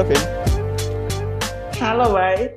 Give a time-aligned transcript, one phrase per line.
[0.00, 0.24] Halo, Vin.
[1.76, 2.56] Halo, Bay.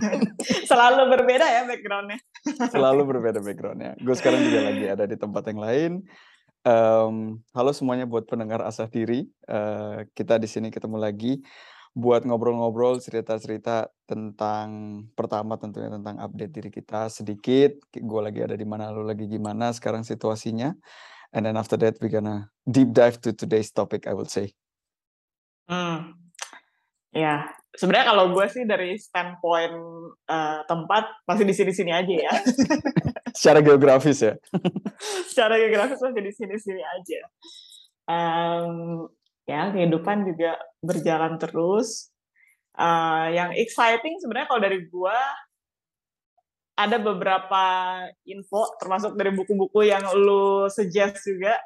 [0.68, 2.20] Selalu berbeda ya backgroundnya.
[2.68, 3.96] Selalu berbeda backgroundnya.
[3.96, 5.92] Gue sekarang juga lagi ada di tempat yang lain.
[6.68, 9.24] Um, halo semuanya buat pendengar asah diri.
[9.48, 11.40] Uh, kita di sini ketemu lagi
[11.96, 14.68] buat ngobrol-ngobrol cerita-cerita tentang
[15.16, 17.72] pertama tentunya tentang update diri kita sedikit.
[17.88, 20.76] Gue lagi ada di mana, lu lagi gimana sekarang situasinya.
[21.32, 24.52] And then after that we gonna deep dive to today's topic, I will say.
[25.72, 26.21] Hmm.
[27.12, 27.44] Ya,
[27.76, 29.76] sebenarnya kalau gue sih dari standpoint
[30.32, 32.32] uh, tempat pasti di sini-sini aja ya.
[33.36, 34.34] Secara geografis ya.
[35.28, 37.20] Secara geografis masih di sini-sini aja.
[38.08, 39.08] Um,
[39.44, 42.08] ya kehidupan juga berjalan terus.
[42.72, 45.18] Uh, yang exciting sebenarnya kalau dari gue
[46.72, 47.64] ada beberapa
[48.24, 51.60] info termasuk dari buku-buku yang lu suggest juga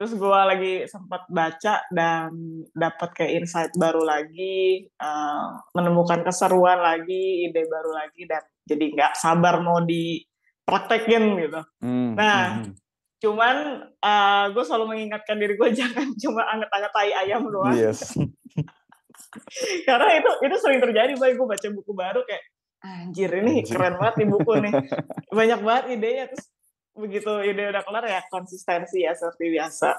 [0.00, 2.32] terus gue lagi sempat baca dan
[2.72, 9.12] dapat kayak insight baru lagi uh, menemukan keseruan lagi ide baru lagi dan jadi nggak
[9.12, 10.24] sabar mau di
[10.64, 11.60] praktekin gitu.
[11.84, 12.72] Hmm, nah, hmm.
[13.20, 13.56] cuman
[14.00, 17.76] uh, gue selalu mengingatkan diri gue jangan cuma anget-anget tai ayam doang.
[17.76, 18.16] Yes.
[19.86, 22.44] Karena itu itu sering terjadi, baik gue baca buku baru kayak
[22.80, 23.76] anjir ini anjir.
[23.76, 24.72] keren banget nih buku nih.
[25.36, 26.48] Banyak banget idenya terus
[27.00, 29.90] begitu ide udah kelar ya konsistensi ya seperti biasa.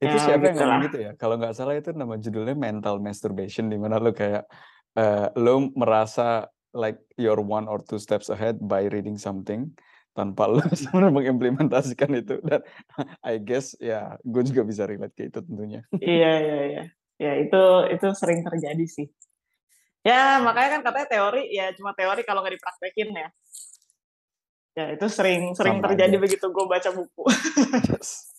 [0.00, 1.12] Itu ya, siapa yang ngomong gitu ya?
[1.14, 4.48] Kalau nggak salah itu nama judulnya mental masturbation di mana lo kayak
[4.96, 9.70] uh, lo merasa like you're one or two steps ahead by reading something
[10.14, 12.62] tanpa lo sebenarnya mengimplementasikan itu dan
[13.30, 15.82] I guess ya gue juga bisa relate ke itu tentunya.
[16.00, 16.84] iya iya iya.
[17.14, 17.62] Ya itu
[17.94, 19.06] itu sering terjadi sih.
[20.04, 23.28] Ya makanya kan katanya teori ya cuma teori kalau nggak dipraktekin ya.
[24.74, 26.22] Ya itu sering sering Sama terjadi aja.
[26.22, 27.22] begitu gue baca buku.
[27.94, 28.34] yes.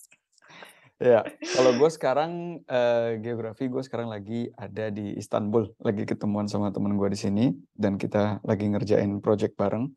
[0.96, 6.72] Ya, kalau gue sekarang uh, geografi gue sekarang lagi ada di Istanbul, lagi ketemuan sama
[6.72, 7.44] temen gue di sini
[7.76, 9.92] dan kita lagi ngerjain project bareng.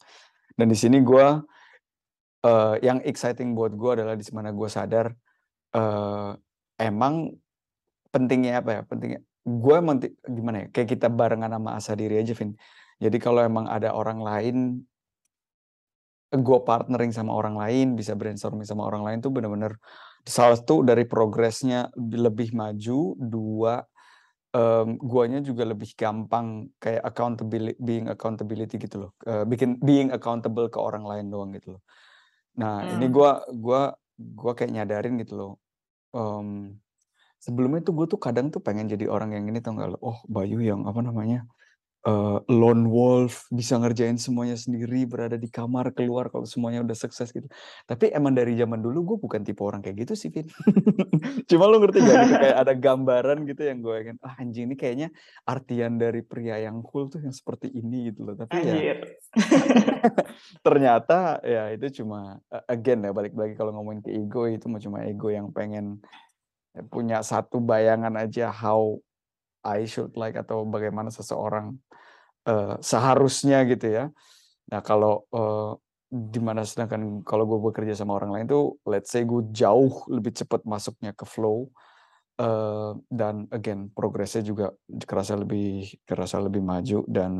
[0.59, 1.27] Dan di sini gue
[2.43, 5.15] uh, yang exciting buat gue adalah di mana gue sadar
[5.71, 6.35] uh,
[6.75, 7.31] emang
[8.11, 8.81] pentingnya apa ya?
[8.83, 10.75] Pentingnya gue emang gimana ya?
[10.75, 12.59] Kayak kita barengan sama asa diri aja, Vin.
[12.99, 14.83] Jadi kalau emang ada orang lain
[16.29, 19.77] gue partnering sama orang lain, bisa brainstorming sama orang lain tuh bener-bener
[20.21, 23.81] satu dari progresnya lebih maju, dua
[24.53, 29.11] um, guanya juga lebih gampang kayak accountability being accountability gitu loh.
[29.25, 31.83] Uh, bikin being accountable ke orang lain doang gitu loh.
[32.61, 32.93] Nah, hmm.
[32.99, 33.81] ini gua gua
[34.17, 35.51] gua kayak nyadarin gitu loh.
[36.13, 36.77] Um,
[37.39, 39.97] sebelumnya tuh gue tuh kadang tuh pengen jadi orang yang ini tau gak lo?
[40.03, 41.47] Oh, Bayu yang apa namanya?
[42.07, 47.31] Uh, lone wolf, bisa ngerjain semuanya sendiri, berada di kamar, keluar kalau semuanya udah sukses
[47.33, 47.47] gitu.
[47.83, 50.47] Tapi emang dari zaman dulu gue bukan tipe orang kayak gitu sih, Vin.
[51.49, 54.75] Cuma lo ngerti gak gitu, kayak ada gambaran gitu yang gue ingin, ah anjing ini
[54.77, 55.07] kayaknya
[55.43, 58.35] artian dari pria yang cool tuh yang seperti ini gitu loh.
[58.37, 58.95] Tapi ya
[60.65, 62.39] ternyata ya itu cuma
[62.69, 65.99] again ya balik lagi kalau ngomongin ke ego itu cuma ego yang pengen
[66.75, 68.97] ya, punya satu bayangan aja how
[69.63, 71.75] I should like atau bagaimana seseorang
[72.47, 74.05] uh, seharusnya gitu ya.
[74.69, 75.75] Nah kalau uh,
[76.09, 80.33] di mana sedangkan kalau gue bekerja sama orang lain tuh let's say gue jauh lebih
[80.33, 81.69] cepat masuknya ke flow
[82.41, 84.73] uh, dan again progresnya juga
[85.05, 87.33] kerasa lebih kerasa lebih maju dan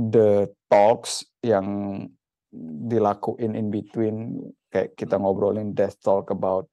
[0.00, 2.08] the talks yang
[2.88, 4.40] dilakuin in between
[4.72, 6.64] kayak kita ngobrolin death talk about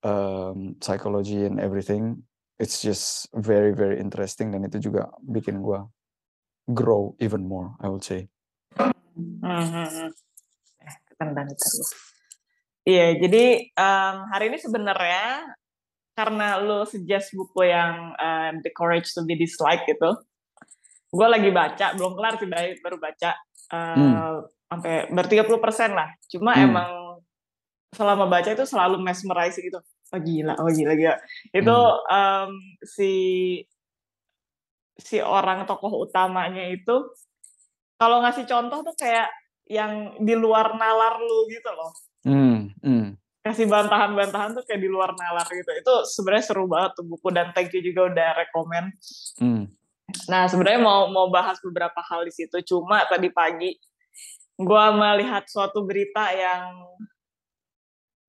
[0.00, 2.24] um, psychology and everything
[2.62, 5.82] it's just very very interesting dan itu juga bikin gue
[6.70, 8.30] grow even more I would say.
[8.78, 10.14] Hmm,
[11.18, 11.58] keren banget
[12.82, 15.54] Iya, jadi um, hari ini sebenarnya
[16.18, 20.18] karena lo suggest buku yang uh, The Courage to be Disliked gitu,
[21.14, 22.48] gue lagi baca, belum kelar sih,
[22.82, 23.30] baru baca
[23.70, 24.34] uh, hmm.
[24.66, 26.10] sampai ber 30 persen lah.
[26.26, 26.64] Cuma hmm.
[26.66, 26.90] emang
[27.92, 31.16] selama baca itu selalu mesmerizing gitu oh gila oh gila gila
[31.52, 32.08] itu hmm.
[32.08, 32.50] um,
[32.80, 33.12] si
[34.96, 37.12] si orang tokoh utamanya itu
[38.00, 39.28] kalau ngasih contoh tuh kayak
[39.68, 41.92] yang di luar nalar lu gitu loh
[42.24, 42.58] hmm.
[42.80, 43.06] Hmm.
[43.44, 47.52] kasih bantahan-bantahan tuh kayak di luar nalar gitu itu sebenarnya seru banget tuh buku dan
[47.52, 48.88] thank you juga udah rekomend
[49.36, 49.68] hmm.
[50.32, 53.76] nah sebenarnya mau mau bahas beberapa hal di situ cuma tadi pagi
[54.52, 56.84] gue melihat suatu berita yang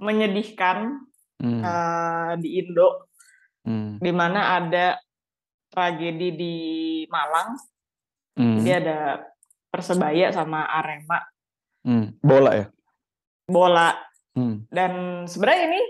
[0.02, 1.04] menyedihkan
[1.42, 1.62] hmm.
[1.62, 3.10] uh, di Indo,
[3.66, 4.00] hmm.
[4.02, 4.98] di mana ada
[5.70, 6.56] tragedi di
[7.10, 7.58] Malang.
[8.34, 8.62] Hmm.
[8.62, 9.22] Jadi ada
[9.74, 11.18] Persebaya sama Arema.
[11.82, 12.14] Hmm.
[12.22, 12.68] Bola ya?
[13.50, 13.94] Bola.
[14.38, 14.66] Hmm.
[14.70, 15.82] Dan sebenarnya ini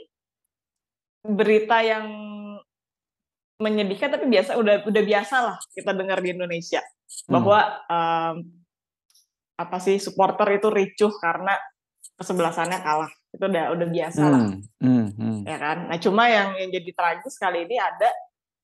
[1.24, 2.08] berita yang
[3.60, 6.84] menyedihkan tapi biasa udah udah biasa lah kita dengar di Indonesia
[7.24, 7.40] Hmm.
[7.40, 8.36] bahwa um,
[9.54, 11.54] apa sih supporter itu ricuh karena
[12.18, 15.38] kesebelasannya kalah itu udah udah biasa lah Hmm, hmm, hmm.
[15.50, 18.14] ya kan nah cuma yang yang jadi tragis kali ini ada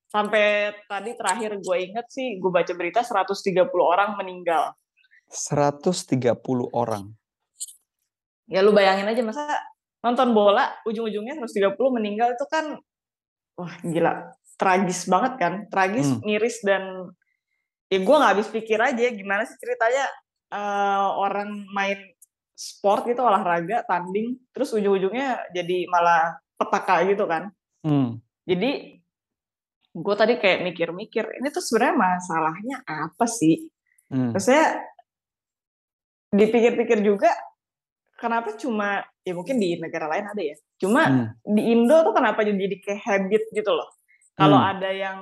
[0.10, 4.74] sampai tadi terakhir gue inget sih gue baca berita 130 orang meninggal
[5.30, 6.33] 130
[6.74, 7.13] orang.
[8.50, 9.45] ya lu bayangin aja masa
[10.01, 12.81] nonton bola ujung-ujungnya 130 meninggal itu kan
[13.54, 16.25] wah gila tragis banget kan tragis Hmm.
[16.25, 17.13] miris dan
[17.89, 20.10] ya gue nggak habis pikir aja gimana sih ceritanya
[20.50, 22.00] eh, orang main
[22.60, 27.56] sport gitu olahraga tanding terus ujung-ujungnya jadi malah petaka gitu kan.
[27.88, 29.00] Hmm, jadi
[29.96, 33.72] gue tadi kayak mikir-mikir ini tuh sebenarnya masalahnya apa sih?
[34.12, 34.84] Hmm, terus saya
[36.30, 37.32] dipikir-pikir juga
[38.20, 42.44] kenapa cuma ya mungkin di negara lain ada ya cuma hmm, di Indo tuh kenapa
[42.44, 43.88] jadi kayak habit gitu loh.
[44.36, 44.72] Kalau Hmm.
[44.76, 45.20] ada yang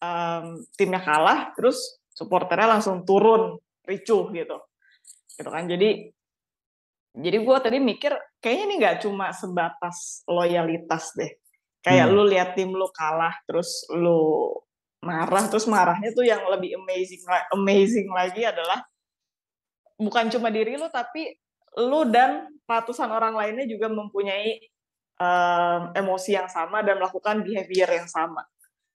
[0.00, 0.44] em,
[0.76, 4.56] timnya kalah terus supporternya langsung turun ricuh gitu.
[5.36, 6.12] Gitu kan jadi
[7.14, 8.10] jadi gue tadi mikir
[8.42, 11.30] kayaknya ini nggak cuma sebatas loyalitas deh
[11.84, 12.14] kayak Hmm.
[12.18, 14.50] lu lihat tim lu kalah terus lu
[15.04, 17.22] marah terus marahnya tuh yang lebih amazing
[17.54, 18.82] amazing lagi adalah
[20.00, 21.38] bukan cuma diri lu tapi
[21.78, 24.64] lu dan ratusan orang lainnya juga mempunyai
[25.20, 28.42] em, emosi yang sama dan melakukan behavior yang sama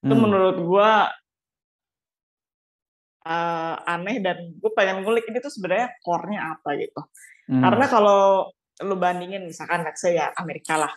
[0.01, 0.19] itu hmm.
[0.19, 0.92] menurut gua
[3.24, 7.01] eh, aneh dan gue pengen ngulik ini tuh sebenarnya core-nya apa gitu
[7.50, 8.54] Hmm, karena kalau
[8.86, 10.94] lu bandingin misalkan let's say ya Amerika lah.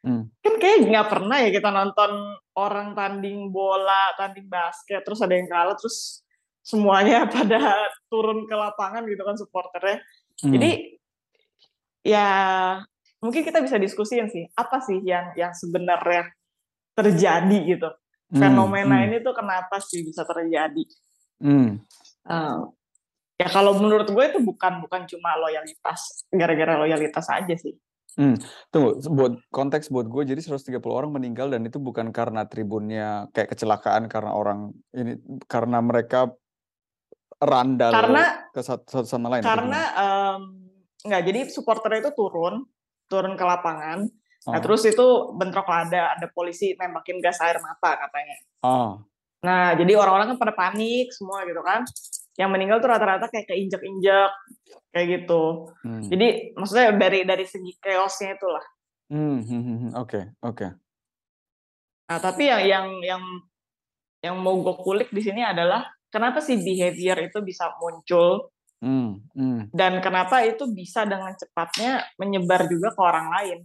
[0.00, 5.36] Hmm, kan kayak nggak pernah ya kita nonton orang tanding bola tanding basket terus ada
[5.36, 6.24] yang kalah terus
[6.64, 10.00] semuanya pada turun ke lapangan gitu kan supporternya.
[10.40, 10.56] Hmm.
[10.56, 10.70] jadi
[12.00, 12.28] ya
[13.20, 16.32] mungkin kita bisa diskusiin sih apa sih yang yang sebenarnya
[16.96, 17.92] terjadi gitu.
[18.30, 20.84] Hmm, fenomena hmm, ini tuh kenapa sih bisa terjadi?
[21.44, 21.82] Hmm.
[22.24, 22.58] Eh,
[23.40, 27.72] ya kalau menurut gue itu bukan bukan cuma loyalitas gara-gara loyalitas aja sih.
[28.68, 33.56] Tunggu, buat konteks buat gue jadi 130 orang meninggal dan itu bukan karena tribunnya kayak
[33.56, 35.16] kecelakaan karena orang ini
[35.48, 36.28] karena mereka
[37.40, 39.40] randal karena ke satu, satu sama lain.
[39.40, 40.40] karena em,
[41.06, 42.68] nggak jadi supporter itu turun
[43.08, 44.04] turun ke lapangan.
[44.40, 44.56] Gimana?
[44.56, 45.06] nah terus itu
[45.36, 48.36] bentrok ada ada polisi nembakin gas air mata katanya.
[48.64, 48.92] Ah,
[49.40, 51.84] nah jadi orang-orang kan pada panik semua gitu kan
[52.40, 54.32] yang meninggal tuh rata-rata kayak keinjak-injak
[54.88, 56.08] kayak gitu hmm.
[56.08, 58.64] jadi maksudnya dari dari segi chaosnya itulah
[59.10, 59.92] Hmm, hmm, hmm, hmm.
[59.98, 60.70] Oke, oke.
[62.06, 63.22] nah tapi yang yang yang
[64.22, 65.82] yang mau gue kulik di sini adalah
[66.14, 72.64] kenapa sih behavior itu bisa muncul Hmm, hmm, dan kenapa itu bisa dengan cepatnya menyebar
[72.64, 73.58] juga ke orang lain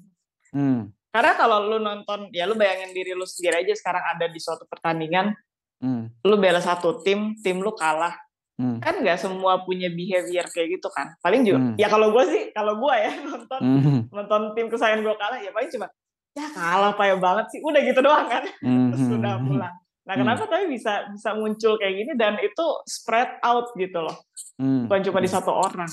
[0.51, 4.35] hmm, Karena kalau lu nonton, ya lu bayangin diri lu sendiri aja sekarang ada di
[4.35, 5.31] suatu pertandingan,
[5.79, 8.11] hmm, lu bela satu tim, tim lu kalah.
[8.55, 11.13] Hmm, Kan nggak semua punya behavior kayak gitu kan.
[11.19, 11.75] Paling juga, Hmm.
[11.75, 15.51] ya kalau gue sih, kalau gue ya nonton hmm, nonton tim kesayangan gue kalah, ya
[15.51, 15.87] paling cuma,
[16.31, 17.59] ya kalah payah banget sih.
[17.59, 18.43] Udah gitu doang kan.
[18.59, 19.75] hmm, Terus hmm, udah hmm, pulang.
[20.05, 20.21] Nah Hmm.
[20.21, 24.17] kenapa tapi bisa bisa muncul kayak gini dan itu spread out gitu loh.
[24.55, 25.91] hmm, Bukan cuma di hmm, satu orang.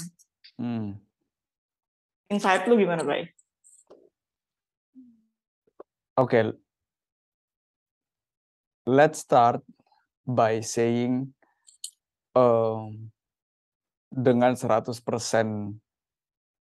[0.57, 0.89] hmm.
[2.29, 3.29] Insight lu gimana, Bay?
[6.15, 6.53] Oke,
[8.85, 9.65] let's start
[10.23, 11.33] by saying
[12.37, 13.13] um,
[14.13, 14.93] dengan 100%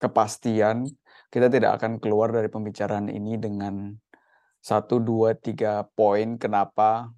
[0.01, 0.89] kepastian
[1.31, 3.95] kita tidak akan keluar dari pembicaraan ini dengan
[4.61, 7.09] satu, dua, tiga poin kenapa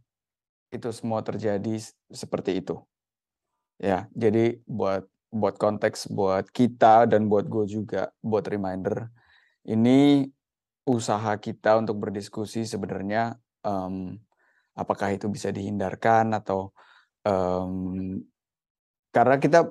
[0.71, 2.79] itu semua terjadi seperti itu.
[3.81, 9.09] Ya, jadi buat buat konteks buat kita dan buat gue juga buat reminder
[9.65, 10.29] ini
[10.85, 13.33] usaha kita untuk berdiskusi sebenarnya
[13.65, 14.21] em,
[14.77, 16.69] apakah itu bisa dihindarkan atau
[17.25, 18.21] em,
[19.13, 19.69] karena kita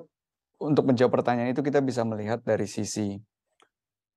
[0.63, 3.19] untuk menjawab pertanyaan itu kita bisa melihat dari sisi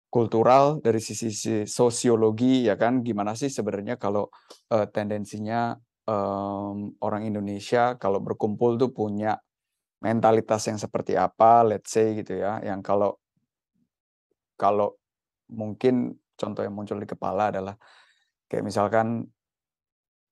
[0.06, 3.02] kultural, dari sisi, sosiologi ya kan?
[3.02, 4.30] Gimana sih sebenarnya kalau
[4.70, 5.74] eh, tendensinya
[6.06, 9.34] em, orang Indonesia kalau berkumpul tuh punya
[9.98, 13.18] mentalitas yang seperti apa, let's say gitu ya, yang kalau
[14.54, 14.94] kalau
[15.50, 17.74] mungkin contoh yang muncul di kepala adalah
[18.46, 19.26] kayak misalkan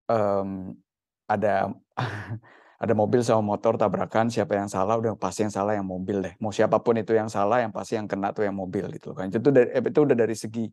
[0.07, 0.79] em,
[1.27, 1.75] ada
[2.81, 6.35] ada mobil sama motor tabrakan siapa yang salah udah pasti yang salah yang mobil deh.
[6.43, 9.31] Mau siapa pun itu yang salah yang pasti yang kena tuh yang mobil gitu kan.
[9.31, 10.67] Itu dari eh, itu udah dari segi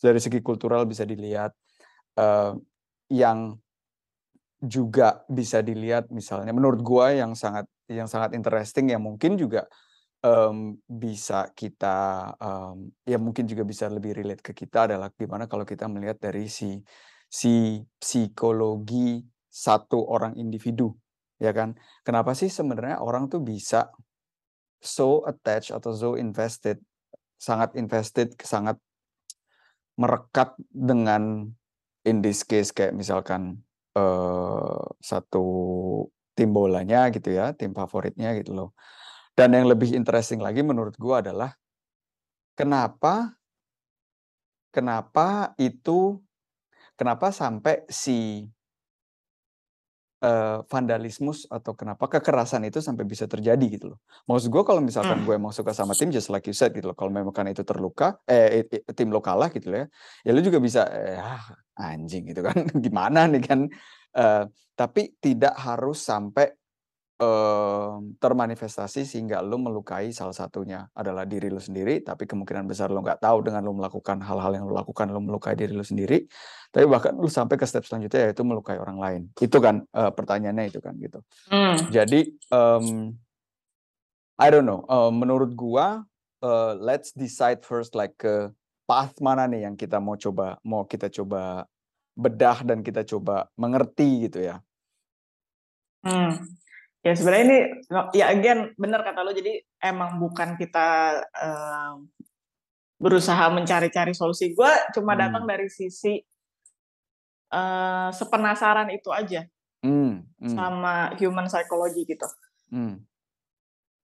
[0.00, 1.52] dari segi kultural bisa dilihat.
[2.18, 2.52] Eh,
[3.10, 3.58] yang
[4.60, 9.64] juga bisa dilihat misalnya menurut gua yang sangat yang sangat interesting yang mungkin juga
[10.20, 15.64] em, bisa kita em, ya mungkin juga bisa lebih relate ke kita adalah gimana kalau
[15.64, 16.76] kita melihat dari si
[17.24, 20.94] si psikologi satu orang individu,
[21.40, 21.74] ya kan?
[22.04, 23.88] Kenapa sih sebenarnya orang tuh bisa
[24.78, 26.78] so attached atau so invested,
[27.40, 28.76] sangat invested, sangat
[29.96, 31.48] merekat dengan
[32.04, 33.60] in this case kayak misalkan
[33.96, 35.44] uh, satu
[36.36, 38.70] tim bolanya gitu ya, tim favoritnya gitu loh.
[39.36, 41.56] Dan yang lebih interesting lagi menurut gua adalah
[42.56, 43.40] kenapa
[44.70, 46.20] kenapa itu
[46.94, 48.44] kenapa sampai si
[50.20, 53.98] uh, vandalismus atau kenapa kekerasan itu sampai bisa terjadi gitu loh.
[54.28, 55.26] Maksud gue kalau misalkan Hmm.
[55.26, 56.96] gue emang suka sama tim just like you said gitu loh.
[56.96, 58.64] Kalau memang kan itu terluka eh
[58.96, 59.86] tim lo kalah gitu loh ya.
[60.24, 61.44] Ya lu juga bisa eh, ah,
[61.80, 62.56] anjing gitu kan.
[62.84, 63.60] Gimana nih kan
[64.10, 66.50] Eh, tapi tidak harus sampai
[68.16, 73.20] termanifestasi sehingga lu melukai salah satunya adalah diri lu sendiri tapi kemungkinan besar lu nggak
[73.20, 76.24] tahu dengan lu melakukan hal-hal yang lu lakukan lu melukai diri lu sendiri
[76.72, 80.64] tapi bahkan lu sampai ke step selanjutnya yaitu melukai orang lain itu kan eh, pertanyaannya
[80.72, 81.20] itu kan gitu
[81.52, 81.76] Hmm.
[81.92, 82.20] jadi
[82.52, 83.12] em,
[84.40, 86.08] I don't know eh, menurut gua
[86.40, 88.48] eh, let's decide first like ke
[88.88, 91.68] path mana nih yang kita mau coba mau kita coba
[92.16, 94.56] bedah dan kita coba mengerti gitu ya
[96.00, 96.32] Hmm.
[97.00, 97.58] Ya sebenarnya ini
[98.12, 101.94] ya again benar kata lo jadi emang bukan kita eh,
[103.00, 104.52] berusaha mencari-cari solusi.
[104.52, 105.24] Gue cuma Hmm.
[105.24, 106.20] datang dari sisi
[107.50, 109.42] eh, sepenasaran itu aja
[109.80, 112.28] Hmm, hmm, sama human psychology gitu.
[112.68, 113.00] hmm,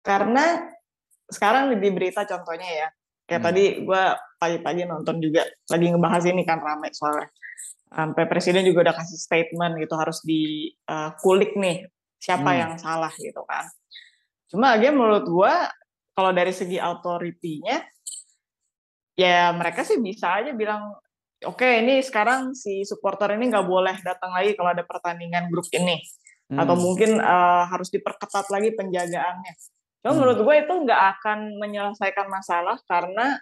[0.00, 0.72] Karena
[1.28, 2.88] sekarang di berita contohnya ya,
[3.28, 3.48] kayak Hmm.
[3.52, 4.02] tadi gue
[4.40, 7.28] pagi-pagi nonton juga lagi ngebahas ini kan rame soalnya.
[7.86, 11.86] Sampai presiden juga udah kasih statement gitu harus dikulik nih
[12.26, 12.58] siapa Hmm.
[12.58, 13.70] yang salah gitu kan.
[14.50, 15.54] Cuma aja menurut gue
[16.10, 17.86] kalau dari segi authority-nya
[19.14, 20.90] ya mereka sih bisa aja bilang
[21.46, 26.02] oke ini sekarang si supporter ini nggak boleh datang lagi kalau ada pertandingan grup ini
[26.46, 29.52] atau hmm, mungkin eh, harus diperketat lagi penjagaannya.
[30.02, 30.18] Cuma Hmm.
[30.18, 33.38] menurut gue itu nggak akan menyelesaikan masalah karena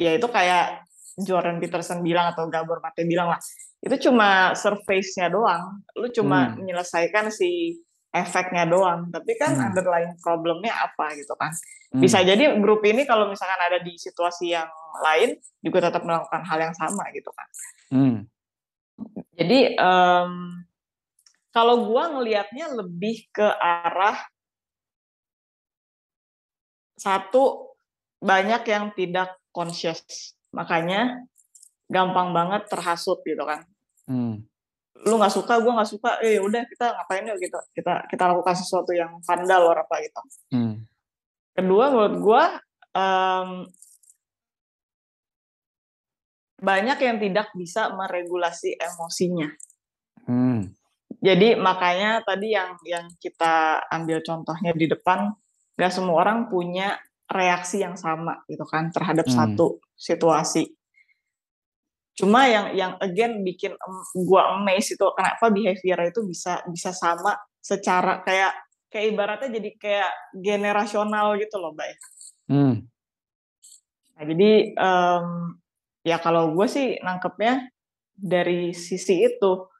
[0.00, 0.84] ya itu kayak
[1.20, 3.40] Jordan Peterson bilang atau Gabor Mate bilang lah
[3.82, 5.82] itu cuma surface-nya doang.
[5.98, 6.62] Lu cuma Hmm.
[6.62, 7.82] menyelesaikan si
[8.14, 9.10] efeknya doang.
[9.10, 9.66] Tapi kan Hmm.
[9.74, 11.50] underlying problemnya apa gitu kan.
[11.90, 14.70] hmm, Bisa jadi grup ini kalau misalkan ada di situasi yang
[15.02, 17.48] lain juga tetap melakukan hal yang sama gitu kan.
[17.90, 18.16] hmm,
[19.34, 20.32] Jadi em,
[21.50, 24.20] kalau gua ngelihatnya lebih ke arah
[26.94, 27.74] satu
[28.22, 31.24] banyak yang tidak conscious, makanya
[31.88, 33.64] gampang banget terhasut gitu kan.
[34.08, 34.44] hmm,
[35.02, 38.54] Lu nggak suka, gua nggak suka, eh udah kita ngapain yuk gitu, kita kita lakukan
[38.54, 40.22] sesuatu yang vandal or apa gitu.
[40.54, 40.74] hmm,
[41.52, 42.42] Kedua menurut gua
[42.94, 43.66] em,
[46.62, 49.50] banyak yang tidak bisa meregulasi emosinya.
[50.30, 50.70] hmm,
[51.22, 55.34] Jadi makanya tadi yang yang kita ambil contohnya di depan,
[55.74, 56.98] gak semua orang punya
[57.32, 59.36] reaksi yang sama gitu kan terhadap Hmm.
[59.56, 60.68] satu situasi.
[62.12, 63.72] Cuma yang yang again bikin
[64.28, 68.52] gua amazed itu kenapa behavior itu bisa bisa sama secara kayak
[68.92, 71.88] kayak ibaratnya jadi kayak generasional gitu loh, Mbak.
[72.52, 72.74] hmm,
[74.12, 75.26] Nah, jadi em,
[76.04, 77.72] ya kalau gue sih nangkepnya
[78.14, 79.71] dari sisi itu.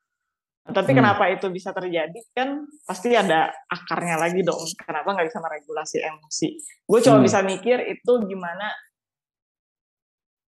[0.63, 0.99] Tapi Hmm.
[1.03, 4.63] kenapa itu bisa terjadi kan pasti ada akarnya lagi dong.
[4.79, 6.49] Kenapa nggak bisa meregulasi emosi?
[6.87, 7.27] Gue cuma Hmm.
[7.27, 8.71] bisa mikir itu gimana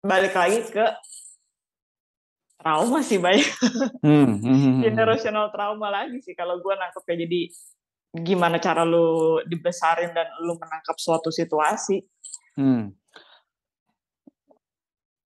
[0.06, 0.86] balik lagi ke
[2.62, 3.42] trauma sih banyak
[4.06, 4.80] hmm, hmm, hmm, hmm.
[4.86, 7.40] generational trauma lagi sih kalau gue nangkepnya jadi
[8.16, 12.00] gimana cara lu dibesarin dan lu menangkap suatu situasi.
[12.56, 12.94] Hmm.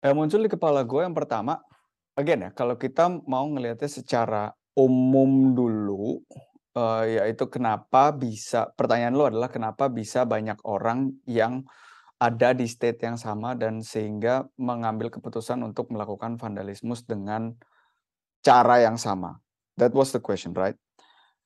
[0.03, 1.63] Yang muncul di kepala gue yang pertama,
[2.19, 6.21] again ya, kalau kita mau ngelihatnya secara umum dulu,
[6.73, 11.65] eh, yaitu kenapa bisa, pertanyaan lo adalah kenapa bisa banyak orang yang
[12.17, 17.51] ada di state yang sama dan sehingga mengambil keputusan untuk melakukan vandalismus dengan
[18.39, 19.43] cara yang sama.
[19.75, 20.77] That was the question, right?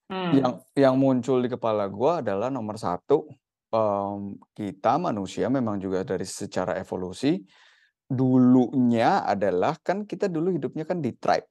[0.07, 0.37] Hmm.
[0.37, 3.27] Yang yang muncul di kepala gue adalah nomor satu,
[3.73, 7.41] em, kita manusia memang juga dari secara evolusi
[8.07, 11.47] dulunya adalah kan kita dulu hidupnya kan di tribe,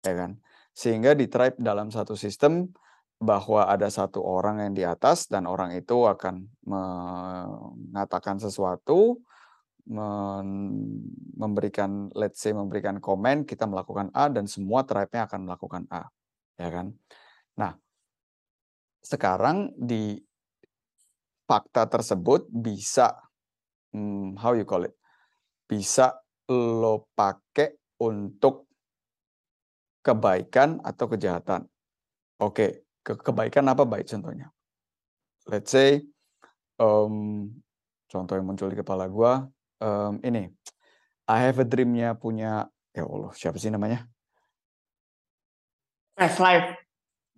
[0.00, 0.32] ya kan?
[0.78, 2.70] Sehingga di tribe dalam satu sistem
[3.18, 9.18] bahwa ada satu orang yang di atas dan orang itu akan mengatakan sesuatu,
[11.34, 16.06] memberikan let's say memberikan komen, kita melakukan A dan semua tribe-nya akan melakukan A,
[16.54, 16.94] ya kan?
[17.58, 17.74] Nah,
[19.02, 20.14] sekarang di
[21.48, 23.18] fakta tersebut bisa
[23.90, 24.94] hmm, how you call it?
[25.66, 26.22] Bisa
[26.54, 28.67] lo pakai untuk
[30.08, 31.68] kebaikan atau kejahatan.
[32.40, 34.48] Oke, ke kebaikan apa baik contohnya?
[35.44, 36.00] Let's say,
[36.80, 37.48] um,
[38.08, 39.44] contoh yang muncul di kepala gua,
[39.84, 40.48] um, ini,
[41.28, 44.08] I have a dream-nya punya ya Allah, siapa sih namanya?
[46.16, 46.72] Westlife.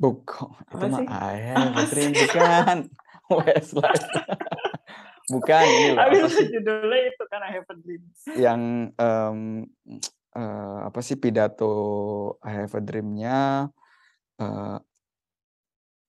[0.01, 1.07] Bukan, itu Apa mah sih?
[1.11, 2.77] I have a dream, bukan.
[3.43, 4.09] Westlife.
[5.31, 6.51] Bukan, ini loh, sih?
[6.51, 8.03] judulnya itu kan I Have a Dream.
[8.35, 8.61] Yang,
[8.99, 9.63] mmm,
[10.37, 11.65] eee, apa sih pidato
[12.47, 13.71] I have a dream-nya,
[14.41, 14.77] eee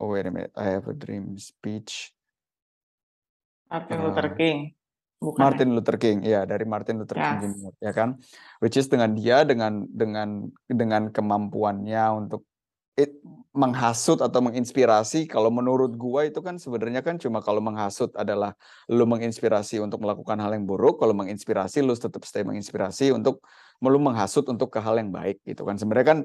[0.02, 2.14] oh wait a minute, I have a dream speech
[3.72, 4.58] Martin Luther eee, King,
[5.22, 5.62] bukan ya?
[5.62, 7.44] Martin Luther King, iya dari Martin Luther King Yes.
[7.44, 7.74] Jr.
[7.82, 8.10] ya kan.
[8.64, 10.30] Which is dengan dia dengan dengan
[10.68, 12.46] dengan kemampuannya untuk
[13.02, 13.18] it
[13.52, 18.56] menghasut atau menginspirasi kalau menurut gua itu kan sebenarnya kan cuma kalau menghasut adalah
[18.88, 23.44] lu menginspirasi untuk melakukan hal yang buruk, kalau menginspirasi lu tetap stay menginspirasi untuk
[23.82, 25.76] lu menghasut untuk ke hal yang baik gitu kan.
[25.76, 26.20] Sebenarnya kan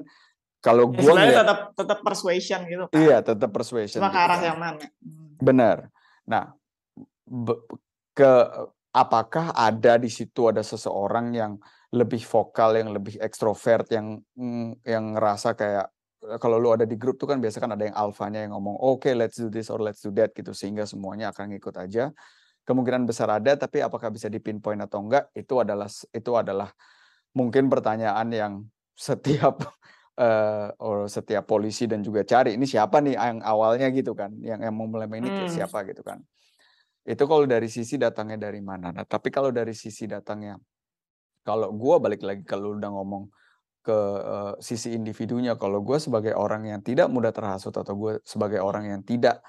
[0.61, 2.95] kalau Ya gua ngelihat tetap tetap persuasion gitu kan.
[2.95, 4.47] Iya, tetap persuasion Cuma ke gitu arah kan.
[4.47, 4.85] yang mana.
[5.01, 5.27] Hmm.
[5.41, 5.77] Benar.
[6.29, 6.43] Nah,
[7.25, 7.53] be
[8.15, 8.31] ke
[8.95, 11.53] apakah ada di situ ada seseorang yang
[11.93, 15.87] lebih vokal, yang lebih ekstrovert, yang, mmm, yang ngerasa kayak,
[16.41, 19.13] kalau lu ada di grup tuh kan biasa kan ada yang alfanya yang ngomong, "Oke,
[19.13, 22.11] let's do this or let's do that," gitu, sehingga semuanya akan ngikut aja.
[22.67, 26.69] Kemungkinan besar ada, tapi apakah bisa di-pinpoint atau enggak, itu adalah itu adalah
[27.35, 28.53] mungkin pertanyaan yang
[28.97, 29.61] setiap,
[30.19, 34.61] eee, oh setiap polisi dan juga cari, ini siapa nih yang awalnya gitu kan, yang
[34.63, 35.47] yang mau melempar ini Mmm.
[35.49, 36.21] siapa gitu kan.
[37.07, 38.91] Itu kalau dari sisi datangnya dari mana.
[38.91, 40.59] Nah, tapi kalau dari sisi datangnya
[41.47, 43.29] kalau gua balik lagi kalau udah ngomong
[43.87, 43.95] ke,
[44.27, 48.91] eee, sisi individunya, kalau gua sebagai orang yang tidak mudah terhasut atau gua sebagai orang
[48.91, 49.39] yang tidak,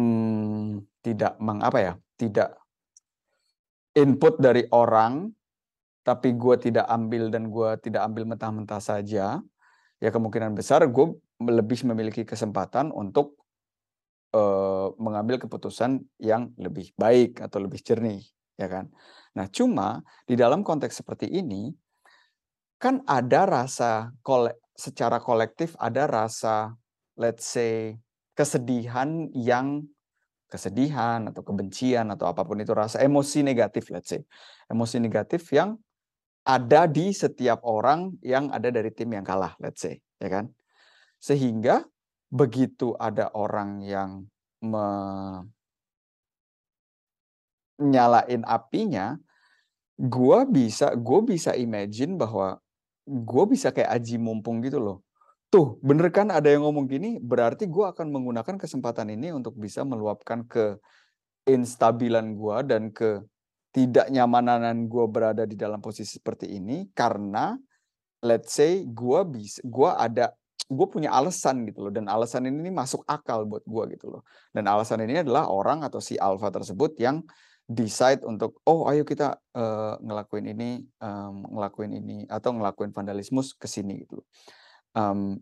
[0.00, 2.56] mmm, tidak meng apa ya, tidak
[3.96, 5.28] input dari orang,
[6.06, 9.40] tapi gua tidak ambil dan gua tidak ambil mentah-mentah saja,
[10.02, 13.38] ya kemungkinan besar gua lebih memiliki kesempatan untuk,
[14.34, 18.22] eee, mengambil keputusan yang lebih baik atau lebih jernih,
[18.60, 18.88] ya kan.
[19.36, 21.72] Nah, cuma di dalam konteks seperti ini,
[22.82, 24.10] kan ada rasa
[24.74, 26.74] secara kolektif ada rasa
[27.14, 27.94] let's say
[28.34, 29.86] kesedihan yang
[30.52, 34.20] kesedihan atau kebencian atau apa pun itu rasa emosi negatif let's say,
[34.68, 35.80] emosi negatif yang
[36.44, 40.52] ada di setiap orang yang ada dari tim yang kalah let's say, ya kan.
[41.22, 41.86] Sehingga
[42.28, 44.26] begitu ada orang yang
[44.60, 44.86] me
[47.80, 49.16] nyalain apinya,
[49.96, 52.60] gua bisa gua bisa imagine bahwa
[53.06, 55.02] gua bisa kayak aji mumpung gitu loh.
[55.52, 59.84] Tuh, bener kan ada yang ngomong gini, berarti gua akan menggunakan kesempatan ini untuk bisa
[59.84, 67.52] meluapkan keinstabilan gua dan ketidaknyamanan gua berada di dalam posisi seperti ini karena
[68.24, 70.32] let's say gua bis gua ada
[70.72, 74.22] gua punya alasan gitu loh dan alasan ini masuk akal buat gua gitu loh.
[74.56, 77.20] Dan alasan ini adalah orang atau si alfa tersebut yang
[77.72, 83.66] decide untuk, "Oh ayo kita, eee, ngelakuin ini, mmm, ngelakuin ini atau ngelakuin vandalismus ke
[83.70, 84.20] sini," gitu.
[84.96, 85.40] Mmm,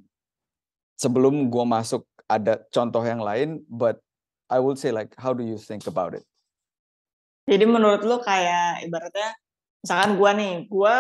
[1.01, 3.99] sebelum gua masuk ada contoh yang lain, but
[4.51, 6.25] I would say like how do you think about it?
[7.51, 9.35] Jadi menurut lu kayak ibaratnya
[9.83, 10.97] misalkan gua nih, gua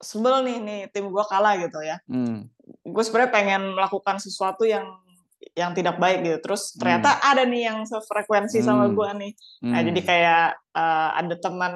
[0.00, 1.98] sebel nih nih tim gua kalah gitu ya.
[2.08, 2.46] Mmm.
[2.86, 4.86] Gue sebenarnya pengen melakukan sesuatu yang
[5.58, 7.30] yang tidak baik gitu, terus ternyata Mmm.
[7.30, 8.94] ada nih yang sefrekuensi sama Mmm.
[8.94, 9.32] gua nih.
[9.70, 10.08] Nah jadi Mmm.
[10.08, 11.72] kayak, eee, ada teman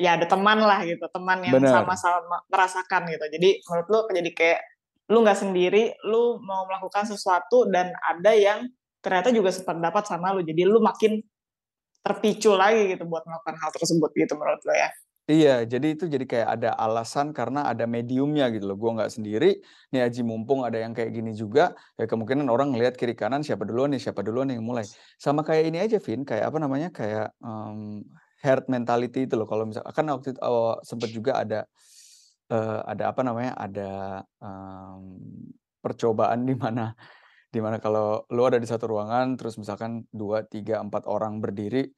[0.00, 3.24] ya ada teman lah gitu, teman yang sama-sama merasakan gitu.
[3.32, 4.60] Jadi menurut lu jadi kayak
[5.12, 8.66] lu nggak sendiri, lu mau melakukan sesuatu dan ada yang
[9.04, 10.42] ternyata juga sependapat sama lu.
[10.44, 11.20] Jadi lu makin
[12.04, 14.90] terpicu lagi gitu buat melakukan hal tersebut gitu menurut lu ya?
[15.30, 18.78] Iya, jadi itu jadi kayak ada alasan karena ada mediumnya gitu loh.
[18.78, 19.58] Gua nggak sendiri,
[19.90, 23.66] nih aji mumpung ada yang kayak gini juga, ya kemungkinan orang ngelihat kiri kanan siapa
[23.66, 24.86] duluan nih siapa duluan yang mulai.
[25.18, 28.06] Sama kayak ini aja Vin, kayak apa namanya, kayak, mmm,
[28.46, 31.66] herd mentality itu loh kalau misal kan waktu itu, eee, sempet juga ada,
[32.50, 33.90] eee, ada apa namanya, ada,
[34.38, 35.02] mmm,
[35.82, 36.94] percobaan di mana
[37.54, 41.88] di mana kalau lu ada di satu ruangan terus misalkan 2, 3, 4 orang berdiri,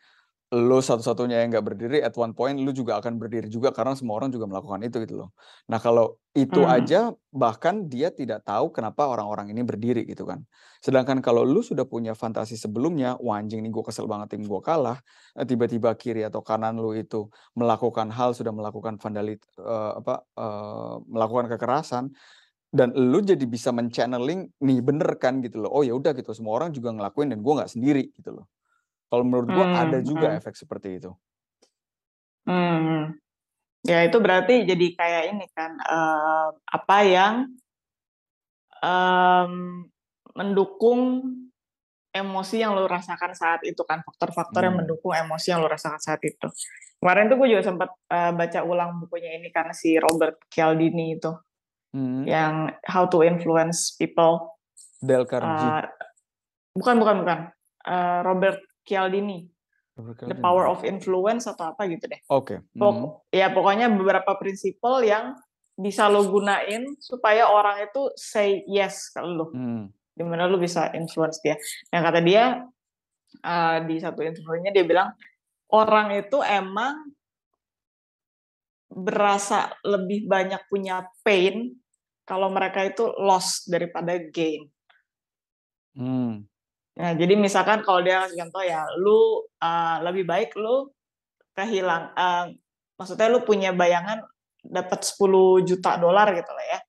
[0.49, 4.17] lu satu-satunya yang nggak berdiri at one point lu juga akan berdiri juga karena semua
[4.17, 5.31] orang juga melakukan itu gitu loh.
[5.69, 6.69] Nah kalau itu Mmm.
[6.69, 10.49] aja bahkan dia tidak tahu kenapa orang-orang ini berdiri gitu kan.
[10.81, 14.65] Sedangkan kalau lu sudah punya fantasi sebelumnya, "Wah anjing nih gua kesel banget tim gua
[14.65, 14.99] kalah,"
[15.37, 20.95] eee, tiba-tiba kiri atau kanan lu itu melakukan hal, sudah melakukan vandalit eee, apa, eee,
[21.13, 22.05] melakukan kekerasan
[22.75, 26.59] dan lu jadi bisa men-channeling, nih bener kan gitu loh, "Oh ya udah gitu, semua
[26.61, 28.49] orang juga ngelakuin dan gua nggak sendiri," gitu loh.
[29.13, 30.37] Kalau menurut gua ada Mmm, juga mhm.
[30.37, 31.19] efek seperti itu.
[32.47, 33.19] Mmm.
[33.87, 37.35] Ya itu berarti jadi kayak ini kan, eee, apa yang
[38.83, 39.89] mmm,
[40.39, 41.01] mendukung
[42.15, 44.85] emosi yang lo rasakan saat itu kan, faktor-faktor yang Mmm.
[44.85, 46.49] mendukung emosi yang lo rasakan saat itu.
[47.01, 51.31] Kemarin tuh gue juga sempet, eee, baca ulang bukunya ini kan si Robert Cialdini itu,
[51.95, 52.29] Mhm.
[52.29, 54.59] yang How to Influence People.
[55.03, 55.79] Dale Carnegie.
[55.79, 55.91] Eee,
[56.77, 57.39] bukan bukan bukan,
[57.89, 59.45] eee, Robert Cialdini,
[60.01, 60.35] Robert The.
[60.41, 62.21] Power of Influence atau apa gitu deh.
[62.33, 62.81] Oke, mhm.
[62.81, 62.97] Pok
[63.29, 65.37] ya pokoknya beberapa prinsipal yang
[65.79, 69.53] bisa lo gunain supaya orang itu say yes ke lu.
[69.53, 69.85] Mmm.
[70.19, 71.55] Di mana lu bisa influence dia.
[71.95, 72.67] Nah kata dia,
[73.45, 75.15] eee, di satu interview-nya dia bilang,
[75.71, 77.15] orang itu emang
[78.91, 81.71] berasa lebih banyak punya pain
[82.27, 84.67] kalau mereka itu loss daripada gain.
[85.95, 86.48] Mmm.
[86.99, 90.91] Nah jadi misalkan kalau dia kasih contoh ya, lu, eee, lebih baik lu
[91.57, 92.45] kehilang eee,
[92.99, 94.25] maksudnya lu punya bayangan
[94.65, 96.81] dapat $10.000.000 gitu lah ya.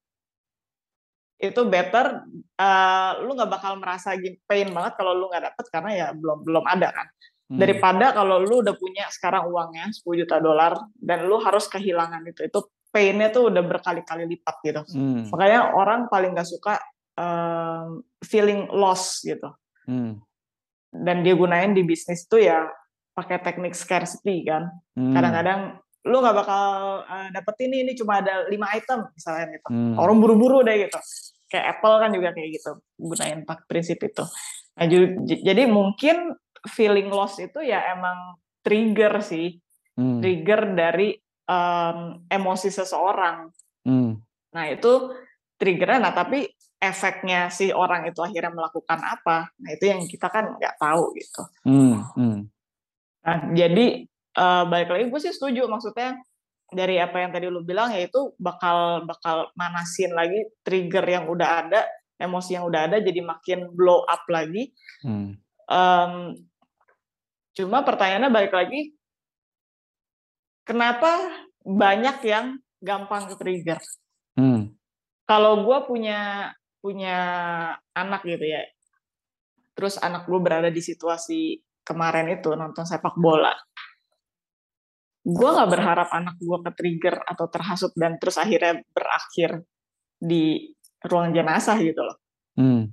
[1.40, 2.28] Itu better,
[2.60, 4.12] eee, lu nggak bakal merasa
[4.44, 7.08] pain banget kalau lu nggak dapet karena ya belum belum ada kan.
[7.48, 7.56] Mmm.
[7.64, 12.60] Daripada kalau lu udah punya sekarang uangnya $10.000.000 dan lu harus kehilangan itu, itu
[12.92, 14.82] pain-nya tuh udah berkali-kali lipat gitu.
[14.92, 15.32] Mmm.
[15.32, 16.76] Makanya orang paling nggak suka,
[17.16, 19.48] mmm, feeling loss gitu.
[19.90, 20.14] Mmm.
[20.94, 22.70] Dan dia gunain di bisnis tuh ya
[23.18, 24.70] pakai teknik scarcity kan.
[24.94, 25.14] Mmm.
[25.18, 25.62] Kadang-kadang
[26.08, 26.66] lu nggak bakal,
[27.10, 29.68] eee, dapet ini, ini cuma ada 5 item misalnya gitu.
[29.74, 29.96] Mmm.
[29.98, 31.00] Orang buru-buru deh gitu.
[31.50, 32.72] Kayak Apple kan juga kayak gitu,
[33.02, 34.22] gunain pak prinsip itu.
[34.78, 34.86] Nah
[35.26, 36.38] jadi mungkin
[36.70, 39.58] feeling loss itu ya emang trigger sih,
[39.98, 40.22] Mmm.
[40.22, 41.18] trigger dari,
[41.50, 43.50] mmm, emosi seseorang.
[43.90, 44.12] Mmm.
[44.54, 44.92] Nah itu
[45.60, 46.48] trigger-nya, nah tapi
[46.80, 51.44] efeknya si orang itu akhirnya melakukan apa, nah itu yang kita kan nggak tahu gitu.
[51.68, 52.38] Mmm, mmm.
[53.28, 53.88] Nah jadi,
[54.36, 56.18] eee, balik lagi gue sih setuju maksudnya
[56.72, 61.50] dari apa yang tadi lu bilang ya itu bakal bakal manasin lagi trigger yang udah
[61.68, 61.82] ada,
[62.20, 64.72] emosi yang udah ada jadi makin blow up lagi.
[65.04, 65.36] Mmm.
[65.70, 66.36] Mmm,
[67.58, 68.96] cuma pertanyaannya balik lagi
[70.68, 71.12] kenapa
[71.64, 72.46] banyak yang
[72.84, 73.80] gampang ke-trigger?
[73.80, 74.09] Mmm.
[75.30, 76.50] Kalau gua punya
[76.82, 77.18] punya
[77.94, 78.66] anak gitu ya,
[79.78, 83.54] terus anak gua berada di situasi kemarin itu nonton sepak bola.
[85.22, 89.62] Gua nggak berharap anak gua ke-trigger atau terhasut dan terus akhirnya berakhir
[90.18, 90.74] di
[91.06, 92.18] ruang jenazah gitu loh.
[92.58, 92.90] Mmm.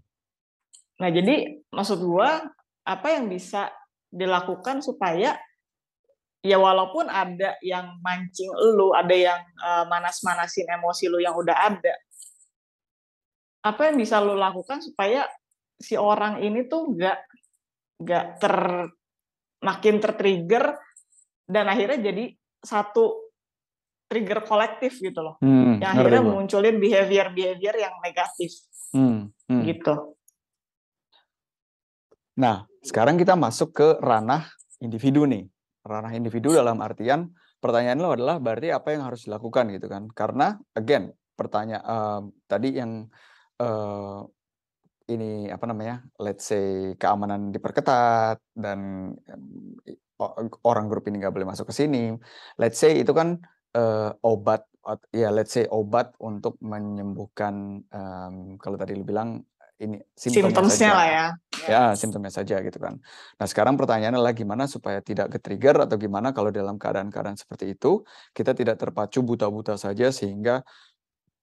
[1.01, 2.45] Nah jadi maksud gua,
[2.85, 3.73] apa yang bisa
[4.13, 5.41] dilakukan supaya
[6.45, 11.95] ya walaupun ada yang mancing elu, ada yang, eee, manas-manasin emosi lu yang udah ada.
[13.67, 15.27] Apa yang bisa lu lakukan supaya
[15.75, 17.19] si orang ini tuh nggak
[17.99, 18.55] nggak ter
[19.67, 20.79] makin ter-trigger
[21.51, 22.25] dan akhirnya jadi
[22.63, 23.27] satu
[24.07, 25.35] trigger kolektif gitu loh.
[25.43, 26.33] Mmm, Yang akhirnya gua.
[26.39, 28.55] munculin behavior-behavior yang negatif,
[28.95, 29.63] Mmm, mmm.
[29.67, 29.95] gitu.
[32.39, 34.47] Nah, sekarang kita masuk ke ranah
[34.79, 35.49] individu nih.
[35.83, 40.07] Ranah individu dalam artian pertanyaan lo adalah berarti apa yang harus dilakukan gitu kan.
[40.13, 43.09] Karena again pertanya eee, tadi yang,
[43.61, 44.19] eee,
[45.13, 48.81] ini apa namanya, let's say keamanan diperketat dan,
[49.15, 50.27] mmm, i o
[50.65, 52.17] orang grup ini nggak boleh masuk ke sini.
[52.61, 53.41] Let's say itu kan,
[53.77, 59.43] eee, obat ot ya let's say obat untuk menyembuhkan, mmm, kalau tadi lu bilang
[59.83, 60.97] ini simptomnya Symptoms-nya saja.
[60.97, 61.27] lah ya.
[61.57, 61.69] Ya.
[61.69, 63.01] Ya, simptomnya saja gitu kan.
[63.41, 68.05] Nah, sekarang pertanyaannya adalah gimana supaya tidak ke-trigger atau gimana kalau dalam keadaan-keadaan seperti itu,
[68.37, 70.63] kita tidak terpacu buta-buta saja sehingga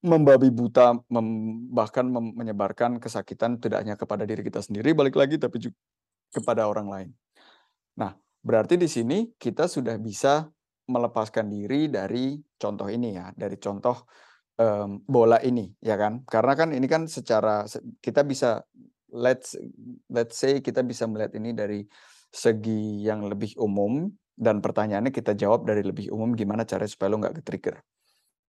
[0.04, 1.28] membabi buta, mem
[1.72, 5.70] bahkan mem menyebarkan kesakitan tidak hanya kepada diri kita sendiri balik lagi, tapi ju
[6.36, 7.10] kepada orang lain.
[7.98, 8.12] Nah,
[8.44, 10.46] berarti di sini kita sudah bisa
[10.92, 14.04] melepaskan diri dari contoh ini ya, dari contoh,
[14.60, 16.28] mmm, bola ini, ya kan.
[16.28, 18.60] Karena kan ini kan secara se kita bisa
[19.16, 19.56] let's
[20.12, 21.86] let's say kita bisa melihat ini dari
[22.34, 27.22] segi yang lebih umum dan pertanyaannya kita jawab dari lebih umum gimana caranya supaya lo
[27.22, 27.76] nggak ke-trigger.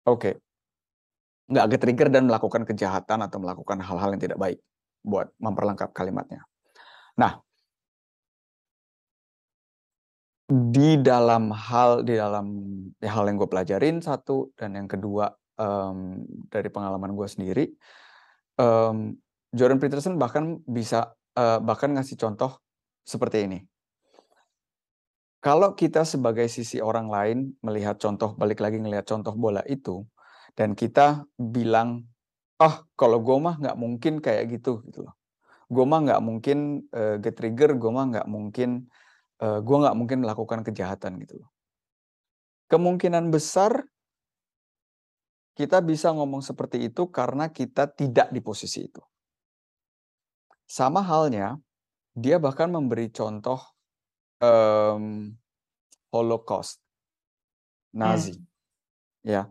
[0.09, 0.54] Oke.
[1.45, 4.59] Nggak ke-trigger dan melakukan kejahatan atau melakukan hal-hal yang tidak baik,
[5.05, 6.45] buat memperlengkap kalimatnya.
[7.21, 7.45] Nah
[10.45, 12.53] di dalam hal di dalam
[13.01, 17.65] hal yang gue pelajarin satu dan yang kedua, mmm, dari pengalaman gue sendiri,
[18.61, 19.17] mmm,
[19.57, 22.61] Jordan Peterson bahkan bisa, eee, bahkan ngasih contoh
[23.07, 23.59] seperti ini.
[25.41, 30.05] Kalau kita sebagai sisi orang lain melihat contoh balik lagi ngelihat contoh bola itu,
[30.59, 32.07] dan kita bilang,
[32.61, 35.15] "Ah, kalau gue mah nggak mungkin kayak gitu," gitu loh.
[35.73, 36.59] "Gue mah nggak mungkin,
[36.95, 38.71] eee, ke-trigger, gue mah nggak mungkin,
[39.43, 41.51] eee, gue nggak mungkin melakukan kejahatan," gitu loh.
[42.73, 43.73] Kemungkinan besar
[45.59, 49.03] kita bisa ngomong seperti itu karena kita tidak di posisi itu.
[50.77, 51.57] Sama halnya,
[52.25, 53.61] dia bahkan memberi contoh
[54.43, 55.05] um,
[56.15, 56.81] Holocaust,
[57.95, 58.45] Nazi, hmm.
[59.25, 59.43] ya.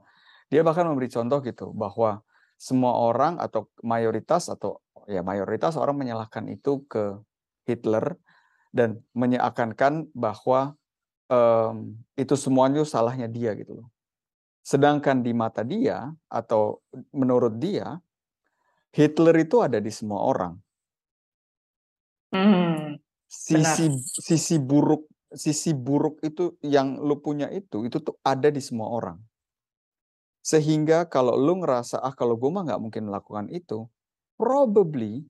[0.53, 2.21] Dia bahkan memberi contoh gitu bahwa
[2.61, 4.77] semua orang atau mayoritas atau
[5.09, 7.17] ya mayoritas orang menyalahkan itu ke
[7.65, 8.21] Hitler
[8.69, 9.73] dan menyeakan
[10.13, 10.77] bahwa
[11.25, 13.89] um, itu semuanya salahnya dia gitu loh.
[14.61, 17.97] Sedangkan di mata dia atau menurut dia
[18.93, 20.53] Hitler itu ada di semua orang.
[22.29, 24.21] Hmm, sisi benar.
[24.21, 29.17] sisi buruk sisi buruk itu yang lu punya itu itu tuh ada di semua orang.
[30.43, 33.87] Sehingga kalau lu ngerasa ah kalau gue mah nggak mungkin melakukan itu,
[34.35, 35.23] probably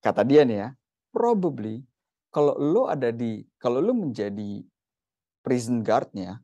[0.00, 0.68] kata dia nih ya,
[1.12, 1.84] probably
[2.32, 4.64] kalau lu ada di kalau lu menjadi
[5.44, 6.40] prison guard-nya,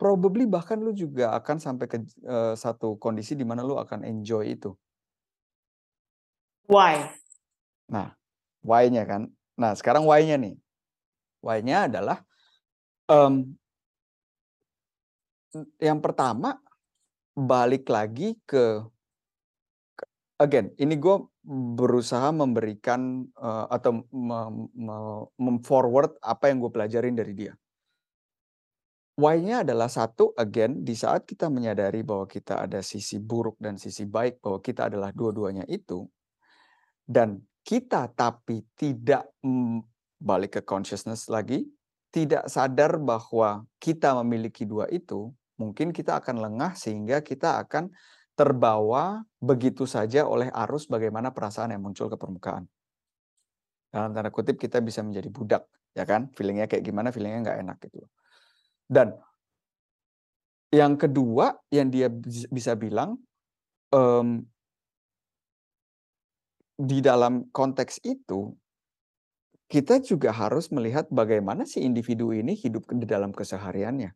[0.00, 4.56] probably bahkan lu juga akan sampai ke uh, satu kondisi di mana lu akan enjoy
[4.56, 4.72] itu.
[6.64, 7.12] Why?
[7.92, 8.16] Nah,
[8.64, 9.28] why-nya kan.
[9.60, 10.56] Nah, sekarang why-nya nih.
[11.44, 12.24] Why-nya adalah
[13.04, 13.52] um,
[15.76, 16.56] yang pertama
[17.32, 18.84] balik lagi ke
[20.42, 21.16] again, ini gue
[21.78, 24.02] berusaha memberikan uh, atau
[25.38, 27.54] mem-forward apa yang gue pelajarin dari dia.
[29.12, 34.08] Why-nya adalah satu, again, di saat kita menyadari bahwa kita ada sisi buruk dan sisi
[34.08, 36.08] baik, bahwa kita adalah dua-duanya itu,
[37.04, 39.28] dan kita tapi tidak
[40.16, 41.68] balik ke consciousness lagi,
[42.08, 45.28] tidak sadar bahwa kita memiliki dua itu,
[45.62, 47.94] mungkin kita akan lengah sehingga kita akan
[48.34, 52.66] terbawa begitu saja oleh arus bagaimana perasaan yang muncul ke permukaan.
[53.94, 55.62] Dalam tanda kutip kita bisa menjadi budak,
[55.94, 56.32] ya kan?
[56.34, 58.08] Feelingnya kayak gimana, feelingnya nggak enak gitu.
[58.88, 59.14] Dan
[60.72, 62.08] yang kedua yang dia
[62.48, 63.20] bisa bilang
[63.92, 64.42] um,
[66.80, 68.56] di dalam konteks itu
[69.68, 74.12] kita juga harus melihat bagaimana si individu ini hidup di dalam kesehariannya.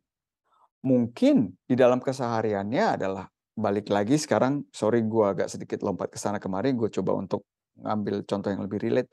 [0.85, 3.25] Mungkin di dalam kesehariannya adalah
[3.57, 7.49] balik lagi sekarang sorry gue agak sedikit lompat ke sana kemari gue coba untuk
[7.81, 9.09] ngambil contoh yang lebih relate.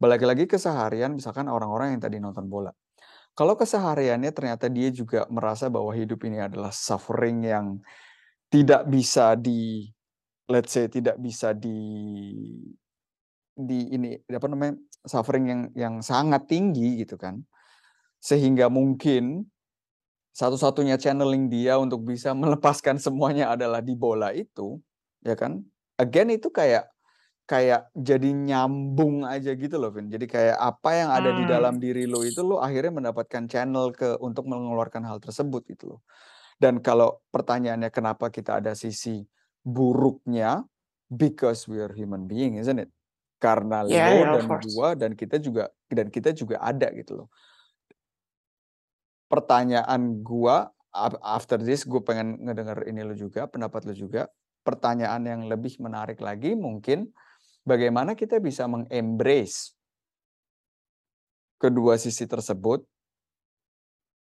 [0.00, 2.72] Balik lagi keseharian misalkan orang-orang yang tadi nonton bola.
[3.32, 7.66] Kalau kesehariannya ternyata dia juga merasa bahwa hidup ini adalah suffering yang
[8.52, 9.88] tidak bisa di
[10.52, 11.80] let's say tidak bisa di
[13.52, 17.40] di ini apa namanya suffering yang yang sangat tinggi gitu kan.
[18.20, 19.48] Sehingga mungkin
[20.32, 24.80] satu-satunya channeling dia untuk bisa melepaskan semuanya adalah di bola itu,
[25.20, 25.60] ya kan?
[26.00, 26.88] Again itu kayak
[27.44, 30.08] kayak jadi nyambung aja gitu loh, Vin.
[30.08, 31.38] Jadi kayak apa yang ada hmm.
[31.38, 35.96] di dalam diri lo itu lo akhirnya mendapatkan channel ke untuk mengeluarkan hal tersebut gitu
[35.96, 36.00] loh.
[36.56, 39.20] Dan kalau pertanyaannya kenapa kita ada sisi
[39.60, 40.64] buruknya,
[41.12, 42.88] because we are human being, isn't it?
[43.42, 47.28] Karena yeah, lo yeah, dan gua dan kita juga dan kita juga ada gitu loh
[49.32, 50.68] pertanyaan gua
[51.24, 54.28] after this gue pengen ngedenger ini lo juga pendapat lo juga.
[54.60, 57.08] Pertanyaan yang lebih menarik lagi mungkin
[57.64, 59.74] bagaimana kita bisa mengembrace
[61.56, 62.84] kedua sisi tersebut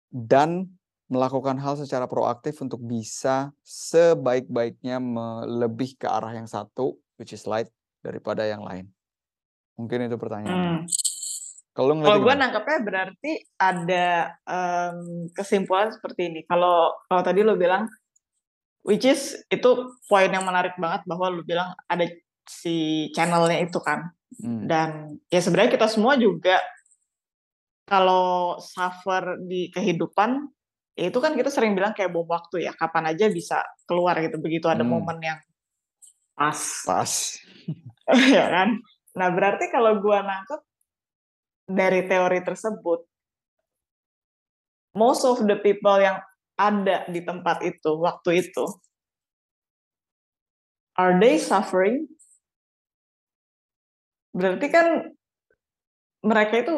[0.09, 0.71] dan
[1.11, 4.97] melakukan hal secara proaktif untuk bisa sebaik-baiknya
[5.45, 7.69] lebih ke arah yang satu which is light
[8.01, 8.88] daripada yang lain?
[9.77, 11.02] Mungkin itu pertanyaan hmm.
[11.73, 16.41] Kalau kalau gue nangkepnya berarti ada um, kesimpulan seperti ini.
[16.45, 17.89] Kalau kalau tadi lo bilang,
[18.85, 22.05] which is itu poin yang menarik banget bahwa lo bilang ada
[22.45, 24.13] si channelnya itu kan.
[24.37, 24.69] Hmm.
[24.69, 26.61] Dan ya sebenarnya kita semua juga
[27.89, 30.45] kalau suffer di kehidupan,
[30.93, 34.37] ya itu kan kita sering bilang kayak bom waktu ya, kapan aja bisa keluar gitu
[34.45, 34.93] begitu ada hmm.
[34.93, 35.41] momen yang
[36.37, 36.61] pas.
[36.85, 37.13] Pas.
[38.37, 38.77] ya kan.
[39.17, 40.61] Nah berarti kalau gue nangkep
[41.73, 43.01] dari teori tersebut,
[44.97, 46.21] most of the people yang
[46.57, 48.65] ada di tempat itu waktu itu,
[51.01, 52.07] are they suffering?
[54.33, 55.13] Berarti kan
[56.25, 56.75] mereka itu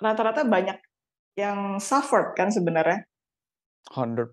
[0.00, 0.78] rata-rata banyak
[1.36, 3.04] yang suffered kan sebenarnya.
[3.92, 4.32] 100%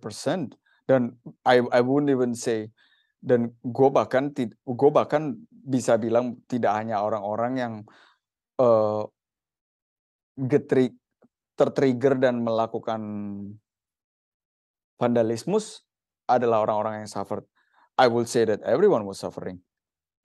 [0.88, 2.72] dan I I wouldn't even say
[3.20, 7.74] dan gue bahkan gue bahkan bisa bilang tidak hanya orang-orang yang
[8.58, 9.06] uh,
[10.42, 10.90] getri
[11.54, 13.02] tertrigger dan melakukan
[14.98, 15.86] vandalismus
[16.26, 17.46] adalah orang-orang yang suffer.
[18.00, 19.62] I will say that everyone was suffering.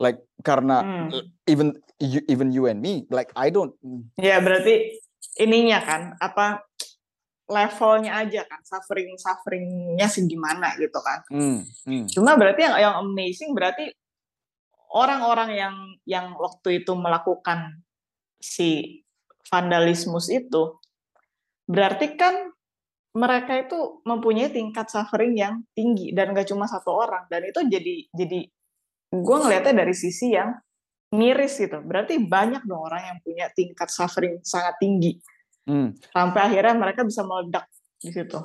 [0.00, 1.08] Like karena hmm.
[1.48, 3.72] even you, even you and me, like I don't.
[4.20, 5.00] Ya berarti
[5.40, 6.64] ininya kan apa
[7.46, 11.20] levelnya aja kan, suffering-suffering-nya segimana gitu kan.
[11.30, 12.10] Hmm, hmm.
[12.10, 13.94] Cuma berarti yang yang amazing berarti
[14.92, 15.74] orang-orang yang
[16.04, 17.80] yang waktu itu melakukan
[18.42, 19.00] si
[19.48, 20.78] vandalismus itu,
[21.66, 22.50] berarti kan
[23.16, 27.94] mereka itu mempunyai tingkat suffering yang tinggi dan gak cuma satu orang dan itu jadi
[28.12, 28.40] jadi
[29.08, 30.52] gue ngelihatnya dari sisi yang
[31.14, 31.80] miris gitu.
[31.80, 35.16] Berarti banyak dong orang yang punya tingkat suffering sangat tinggi.
[35.66, 35.96] Hmm.
[36.12, 37.66] Sampai akhirnya mereka bisa meledak
[37.98, 38.38] di situ.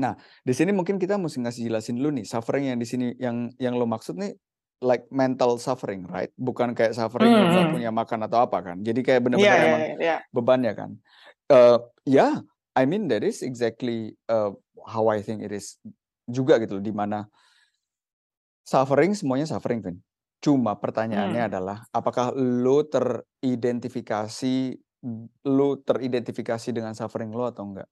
[0.00, 0.16] Nah,
[0.46, 3.76] di sini mungkin kita mesti ngasih jelasin dulu nih, suffering yang di sini yang yang
[3.76, 4.32] lo maksud nih
[4.80, 6.32] like mental suffering, right?
[6.40, 7.72] Bukan kayak suffering lo nggak Hmm.
[7.72, 8.76] punya makan atau apa kan.
[8.80, 10.16] Jadi kayak Iya benar-benar iya emang iya iya.
[10.32, 10.90] bebannya kan.
[11.52, 12.40] Eh ya,
[12.76, 14.52] I mean that is exactly uh,
[14.88, 15.76] how I think it is
[16.30, 17.28] juga gitu loh, di mana
[18.64, 19.96] suffering semuanya suffering, Vin.
[20.40, 21.50] Cuma pertanyaannya Hmm.
[21.52, 24.80] adalah apakah lo teridentifikasi
[25.48, 27.88] lo teridentifikasi dengan suffering lo atau enggak?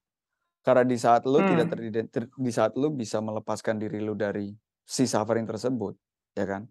[0.65, 1.73] Karena di saat lo tidak Hmm.
[1.73, 4.53] terident ter di saat lo bisa melepaskan diri lo dari
[4.85, 5.97] si suffering tersebut,
[6.37, 6.69] ya kan?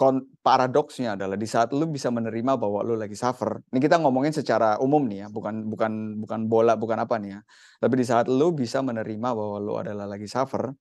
[0.00, 4.32] Kon paradoksnya adalah di saat lo bisa menerima bahwa lo lagi suffer, ini kita ngomongin
[4.32, 7.40] secara umum nih ya, bukan bukan bukan bola, bukan apa nih ya.
[7.84, 10.72] Tapi di saat lo bisa menerima bahwa lo adalah lagi suffer,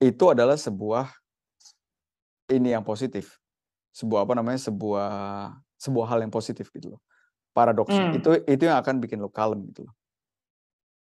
[0.00, 1.12] itu adalah sebuah
[2.48, 3.36] ini yang positif.
[3.92, 5.10] Sebuah apa namanya, sebuah
[5.76, 7.00] sebuah hal yang positif gitu loh.
[7.52, 8.08] Paradoksnya.
[8.08, 8.16] Hmm.
[8.16, 9.94] Itu itu yang akan bikin lo kalem gitu loh.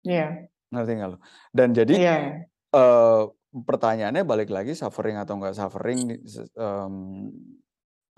[0.04, 0.52] Iya.
[0.68, 1.18] Ngerti nggak lo?
[1.48, 2.16] Dan jadi Iya.
[2.76, 6.00] eh pertanyaannya balik lagi suffering atau enggak suffering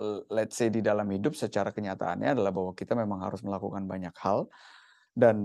[0.00, 4.14] eee, let's say di dalam hidup secara kenyataannya adalah bahwa kita memang harus melakukan banyak
[4.22, 4.48] hal
[5.14, 5.38] dan,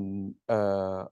[0.49, 1.03] eee,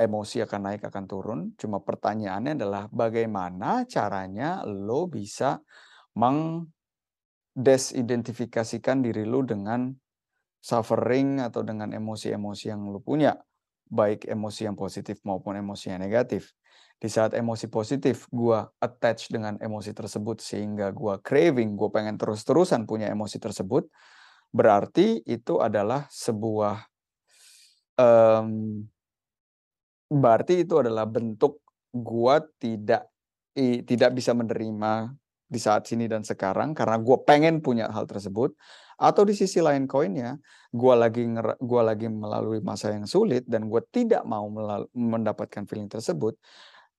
[0.00, 1.40] emosi akan naik, akan turun.
[1.60, 5.60] Cuma pertanyaannya adalah bagaimana caranya lo bisa
[7.56, 9.90] mengdesidentifikasikan diri lo dengan
[10.60, 13.36] suffering atau dengan emosi-emosi yang lo punya,
[13.90, 16.52] baik emosi yang positif maupun emosi yang negatif.
[17.00, 22.84] Di saat emosi positif gua attach dengan emosi tersebut sehingga gua craving, gua pengen terus-terusan
[22.84, 23.88] punya emosi tersebut,
[24.52, 26.84] berarti itu adalah sebuah
[27.96, 28.84] mmm,
[30.10, 33.08] berarti itu adalah bentuk gua tidak
[33.56, 35.14] i tidak bisa menerima
[35.50, 38.54] di saat sini dan sekarang karena gua pengen punya hal tersebut,
[39.00, 40.36] atau di sisi lain koinnya,
[40.70, 41.24] gua lagi
[41.64, 44.46] gua lagi melalui masa yang sulit dan gua tidak mau
[44.94, 46.36] mendapatkan feeling tersebut.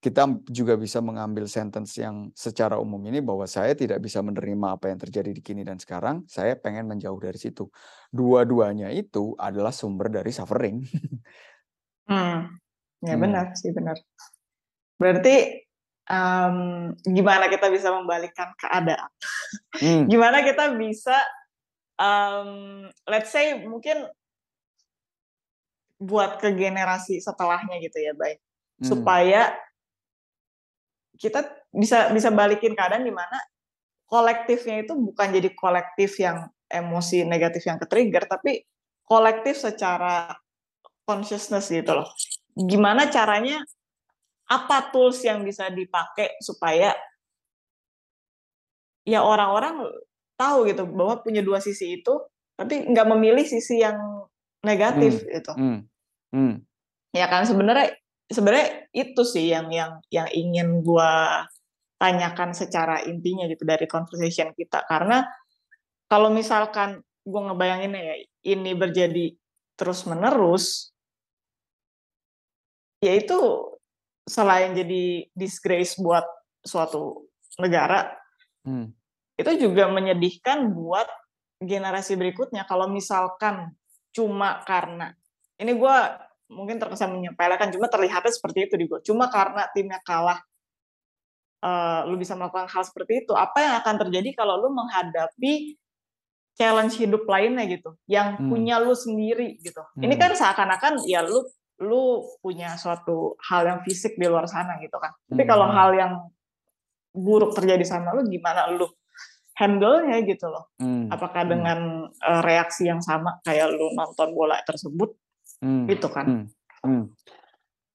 [0.02, 4.90] Kita juga bisa mengambil sentence yang secara umum ini bahwa saya tidak bisa menerima apa
[4.90, 7.70] yang terjadi di kini dan sekarang, saya pengen menjauh dari situ.
[8.10, 10.82] Dua-duanya itu adalah sumber dari suffering.
[12.10, 12.58] Hmm.
[12.98, 13.22] Ya Hmm.
[13.22, 13.94] benar sih, benar.
[14.98, 15.62] Berarti,
[16.10, 19.06] mmm, gimana kita bisa membalikkan keadaan?
[19.78, 20.06] Hmm.
[20.10, 21.14] Gimana kita bisa,
[22.02, 24.10] mmm, let's say mungkin
[26.02, 28.42] buat ke generasi setelahnya gitu ya, Bay,
[28.82, 28.90] Hmm.
[28.98, 29.54] supaya
[31.16, 33.38] kita bisa bisa balikin keadaan di mana
[34.08, 38.64] kolektifnya itu bukan jadi kolektif yang emosi negatif yang ke-trigger, tapi
[39.04, 40.32] kolektif secara
[41.04, 42.08] consciousness gitu loh.
[42.56, 43.60] Gimana caranya,
[44.48, 46.92] apa tools yang bisa dipakai supaya
[49.04, 49.84] ya orang-orang
[50.36, 52.14] tahu gitu bahwa punya dua sisi itu,
[52.56, 53.96] tapi nggak memilih sisi yang
[54.62, 54.70] Hmm.
[54.70, 55.52] negatif gitu.
[55.58, 55.78] Hmm.
[56.30, 56.62] Hmm.
[57.10, 57.98] Ya kan sebenarnya
[58.30, 61.42] sebenarnya itu sih yang yang yang ingin gua
[61.98, 64.82] tanyakan secara intinya gitu dari conversation kita.
[64.86, 65.22] Karena
[66.10, 68.16] kalau misalkan gua ngebayanginnya ya,
[68.52, 69.32] ini berjadi
[69.78, 70.92] terus-menerus
[73.02, 73.38] ya itu
[74.22, 76.22] selain jadi disgrace buat
[76.62, 77.26] suatu
[77.58, 78.14] negara,
[78.62, 78.94] Hmm.
[79.34, 81.10] itu juga menyedihkan buat
[81.58, 82.62] generasi berikutnya.
[82.70, 83.74] Kalau misalkan
[84.14, 85.18] cuma karena
[85.58, 86.14] ini gua
[86.52, 90.38] mungkin terkesan menyepelekan, cuma terlihatnya seperti itu di gua, cuma karena timnya kalah,
[91.64, 95.76] eee, lu bisa melakukan hal seperti itu, apa yang akan terjadi kalau lu menghadapi
[96.52, 98.48] challenge hidup lainnya gitu, yang Hmm.
[98.52, 99.80] punya lu sendiri gitu.
[99.98, 100.22] Ini Hmm.
[100.22, 101.42] kan seakan-akan ya lu
[101.82, 105.10] lu punya suatu hal yang fisik di luar sana gitu kan.
[105.26, 105.74] Tapi Hmm kalau hmm.
[105.74, 106.12] hal yang
[107.12, 108.86] buruk terjadi sama lu, gimana lu
[109.58, 110.70] handle-nya gitu loh.
[110.78, 111.10] Hmm.
[111.10, 111.52] Apakah Hmm.
[111.58, 111.78] dengan,
[112.08, 115.12] eee, reaksi yang sama kayak lu nonton bola tersebut,
[115.62, 115.86] Hmm.
[115.86, 116.26] gitu kan.
[116.26, 116.44] Hmm.
[116.82, 117.04] Hmm.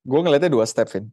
[0.08, 1.12] Gue ngelihatnya 2 step, Vin.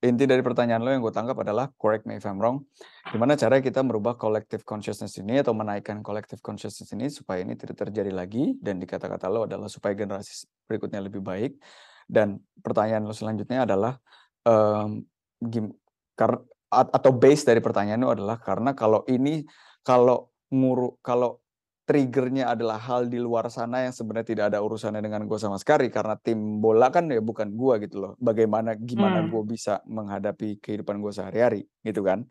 [0.00, 2.64] Inti dari pertanyaan lo yang gue tangkap adalah, correct me if I'm wrong,
[3.12, 7.84] gimana caranya kita merubah collective consciousness ini atau menaikkan collective consciousness ini supaya ini tidak
[7.84, 11.60] terjadi lagi dan di kata-kata lo adalah supaya generasi berikutnya lebih baik.
[12.08, 14.00] Dan pertanyaan lo selanjutnya adalah,
[14.48, 15.04] mmm,
[15.44, 15.68] gim
[16.16, 19.44] kar atau base dari pertanyaan lo adalah karena kalau ini
[19.84, 21.44] kalau nguru kalau
[21.90, 25.90] triggernya adalah hal di luar sana yang sebenarnya tidak ada urusannya dengan gue sama sekali
[25.90, 28.12] karena tim bola kan ya bukan gue gitu loh.
[28.22, 29.34] Bagaimana gimana Hmm.
[29.34, 32.22] gue bisa menghadapi kehidupan gue sehari-hari gitu kan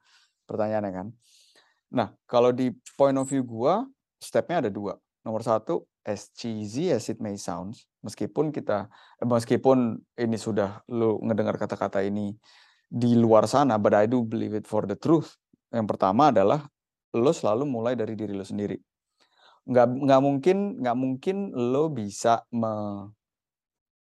[0.47, 1.07] pertanyaannya kan.
[1.91, 3.83] Nah kalau di point of view gue
[4.23, 4.95] stepnya ada dua.
[5.27, 8.87] Nomor satu as cheesy as it may sounds meskipun kita
[9.19, 12.31] eh, meskipun ini sudah lu ngedengar kata-kata ini
[12.87, 15.35] di luar sana but I do believe it for the truth.
[15.67, 16.63] Yang pertama adalah
[17.11, 18.79] lo selalu mulai dari diri lo sendiri
[19.69, 22.41] nggak nggak mungkin nggak mungkin lo bisa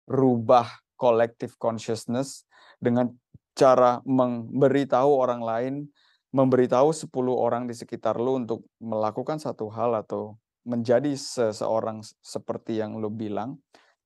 [0.07, 2.47] merubah collective consciousness
[2.79, 3.11] dengan
[3.57, 5.75] cara memberitahu orang lain,
[6.31, 12.99] memberitahu 10 orang di sekitar lo untuk melakukan satu hal atau menjadi seseorang seperti yang
[13.01, 13.57] lo bilang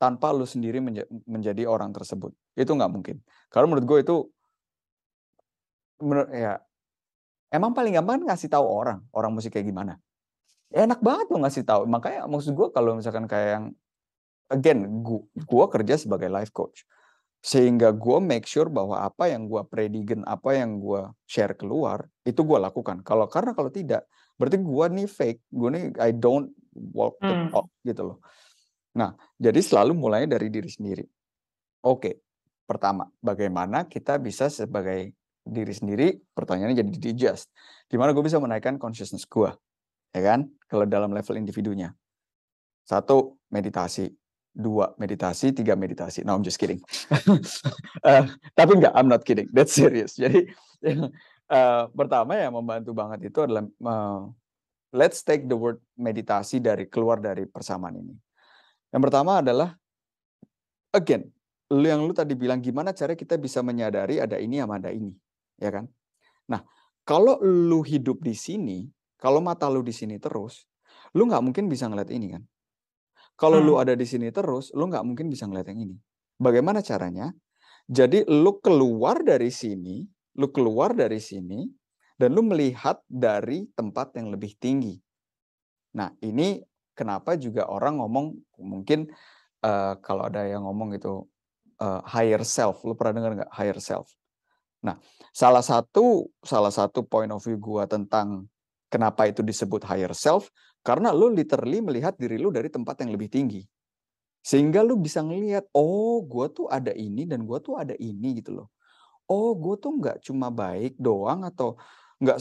[0.02, 2.34] tanpa lo sendiri menja menjadi orang tersebut.
[2.58, 3.22] Itu nggak mungkin.
[3.54, 4.18] Karena menurut gue itu
[6.02, 6.58] menurut ya
[7.54, 10.02] emang paling gampang kan ngasih tahu orang, orang musik kayak gimana.
[10.72, 11.84] Enak banget lo ngasih tahu.
[11.88, 13.66] Makanya maksud gue kalau misalkan kayak yang
[14.52, 16.88] again gua, gua kerja sebagai life coach.
[17.42, 22.38] Sehingga gue make sure bahwa apa yang gue predigen, apa yang gue share keluar, itu
[22.46, 23.02] gue lakukan.
[23.02, 24.06] Kalau karena kalau tidak,
[24.38, 26.54] berarti gue nih fake, gue nih I don't
[26.94, 27.50] walk the Hmm.
[27.50, 28.18] talk gitu loh.
[28.94, 31.02] Nah, jadi selalu mulai dari diri sendiri.
[31.82, 32.22] Oke,
[32.70, 37.50] pertama, bagaimana kita bisa sebagai diri sendiri, pertanyaannya jadi digest.
[37.90, 39.50] Gimana gue bisa menaikkan consciousness gue,
[40.12, 40.48] ya kan?
[40.68, 41.92] Kalau dalam level individunya.
[42.88, 44.12] Satu, meditasi.
[44.52, 45.56] Dua, meditasi.
[45.56, 46.28] Tiga, meditasi.
[46.28, 46.84] No, I'm just kidding.
[48.04, 48.24] uh,
[48.60, 49.48] tapi enggak, I'm not kidding.
[49.52, 50.16] That's serious.
[50.20, 50.52] Jadi,
[51.52, 54.28] uh, pertama yang membantu banget itu adalah uh,
[54.92, 58.16] let's take the word meditasi dari keluar dari persamaan ini.
[58.92, 59.72] Yang pertama adalah
[60.92, 61.32] again,
[61.72, 65.16] lu yang lu tadi bilang gimana cara kita bisa menyadari ada ini sama ada ini,
[65.56, 65.88] ya kan?
[66.52, 66.60] Nah,
[67.08, 68.84] kalau lu hidup di sini,
[69.22, 70.66] kalau mata lu di sini terus,
[71.14, 72.44] lu nggak mungkin bisa ngeliat ini kan?
[73.38, 73.86] Kalau lu Hmm.
[73.86, 75.98] ada di sini terus, lu nggak mungkin bisa ngeliat yang ini.
[76.42, 77.30] Bagaimana caranya?
[77.86, 80.02] Jadi lu keluar dari sini,
[80.42, 81.70] lu keluar dari sini,
[82.18, 84.98] dan lu melihat dari tempat yang lebih tinggi.
[85.98, 86.62] Nah, ini
[86.94, 89.10] kenapa juga orang ngomong mungkin
[89.66, 91.26] uh, kalau ada yang ngomong itu
[91.82, 92.86] uh, higher self.
[92.86, 94.10] Lu pernah dengar nggak higher self?
[94.86, 94.98] Nah,
[95.34, 98.50] salah satu salah satu point of view gua tentang
[98.92, 100.52] kenapa itu disebut higher self
[100.84, 103.64] karena lu literally melihat diri lu dari tempat yang lebih tinggi.
[104.42, 108.58] Sehingga lu bisa ngelihat, oh gua tuh ada ini dan gua tuh ada ini gitu
[108.58, 108.68] loh.
[109.32, 111.80] Oh, gue tuh nggak cuma baik doang atau
[112.20, 112.38] nggak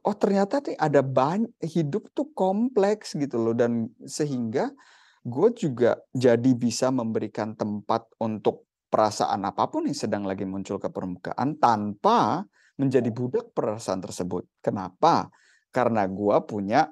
[0.00, 4.74] oh ternyata nih ada banyak hidup tuh kompleks gitu loh dan sehingga
[5.22, 10.90] gue juga jadi bisa memberikan tempat untuk perasaan apa pun yang sedang lagi muncul ke
[10.90, 12.42] permukaan tanpa
[12.80, 14.46] menjadi budak perasaan tersebut.
[14.58, 15.30] Kenapa?
[15.76, 16.88] Karena gue punya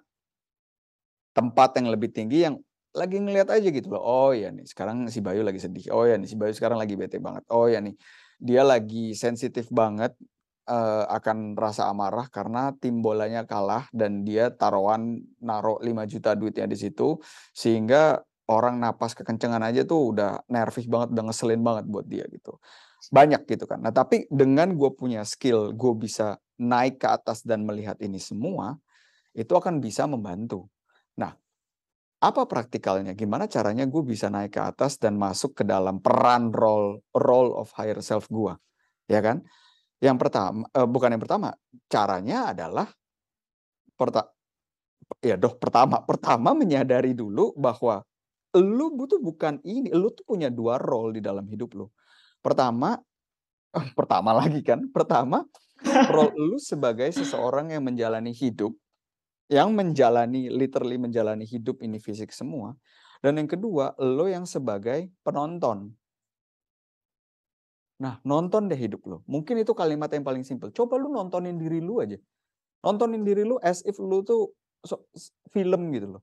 [1.32, 2.60] tempat yang lebih tinggi yang
[2.94, 4.04] lagi ngelihat aja gitu loh.
[4.04, 5.90] Oh ya nih, sekarang si Bayu lagi sedih.
[5.90, 7.42] Oh ya nih, si Bayu sekarang lagi bete banget.
[7.50, 7.96] Oh ya nih,
[8.38, 10.14] dia lagi sensitif banget
[10.70, 16.70] uh, akan rasa amarah karena tim bolanya kalah dan dia taruhan naruh 5 juta duitnya
[16.70, 17.18] di situ
[17.50, 22.60] sehingga orang napas kekencengan aja tuh udah nervous banget, udah ngeselin banget buat dia gitu.
[23.08, 23.80] Banyak gitu kan.
[23.80, 28.78] Nah tapi dengan gue punya skill, gue bisa naik ke atas dan melihat ini semua,
[29.34, 30.70] itu akan bisa membantu.
[31.18, 31.34] Nah,
[32.22, 33.12] apa praktikalnya?
[33.12, 37.68] Gimana caranya gue bisa naik ke atas dan masuk ke dalam peran role role of
[37.76, 38.54] higher self gue,
[39.10, 39.44] ya kan?
[40.00, 41.48] Yang pertama, eh, bukan yang pertama,
[41.90, 42.88] caranya adalah
[43.94, 44.26] perta
[45.20, 48.02] ya doh pertama, pertama menyadari dulu bahwa
[48.56, 51.86] lu butuh bukan ini, lu tuh punya dua role di dalam hidup lu.
[52.40, 52.96] Pertama,
[53.74, 55.44] eh, pertama lagi kan, pertama
[56.14, 58.72] role lu sebagai seseorang yang menjalani hidup
[59.50, 62.72] yang menjalani literally menjalani hidup ini fisik semua
[63.20, 65.92] dan yang kedua lo yang sebagai penonton.
[68.00, 69.24] Nah nonton deh hidup lo.
[69.24, 70.68] Mungkin itu kalimat yang paling simpel.
[70.72, 72.20] Coba lu nontonin diri lu aja.
[72.84, 74.52] Nontonin diri lu as if lu tuh
[75.52, 76.22] film gitu loh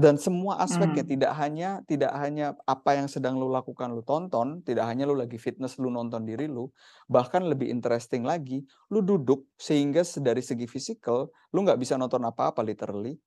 [0.00, 1.12] dan semua aspeknya Hmm.
[1.12, 5.36] tidak hanya tidak hanya apa yang sedang lu lakukan lu tonton tidak hanya lu lagi
[5.36, 6.70] fitness lu nonton diri lu
[7.10, 12.64] bahkan lebih interesting lagi lu duduk sehingga dari segi fisikal lu nggak bisa nonton apa-apa
[12.64, 13.18] literally.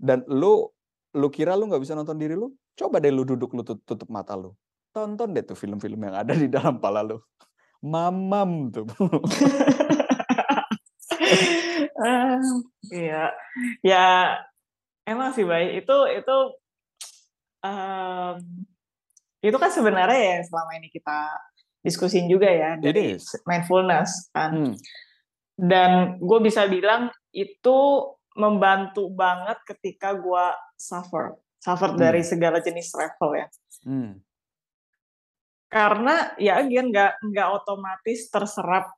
[0.00, 0.64] Dan lu
[1.12, 2.48] lu kira lu nggak bisa nonton diri lu?
[2.72, 4.56] Coba deh lu duduk lu tutup, tutup mata lu.
[4.96, 7.20] Tonton deh tuh film-film yang ada di dalam pala lu.
[7.84, 8.86] Mamam tuh.
[12.00, 12.40] Ah,
[12.90, 13.30] Iya,
[13.84, 14.04] ya
[15.08, 16.36] emang sih baik itu itu
[17.64, 18.36] em,
[19.40, 21.32] itu kan sebenarnya ya selama ini kita
[21.80, 23.16] diskusin juga ya dari
[23.48, 24.52] mindfulness kan.
[24.52, 24.74] Hmm.
[25.56, 27.78] Dan gue bisa bilang itu
[28.36, 30.46] membantu banget ketika gue
[30.76, 32.30] suffer, suffer dari Hmm.
[32.30, 33.46] segala jenis travel ya.
[33.84, 34.12] Hmm.
[35.70, 38.92] Karena ya again nggak nggak otomatis terserap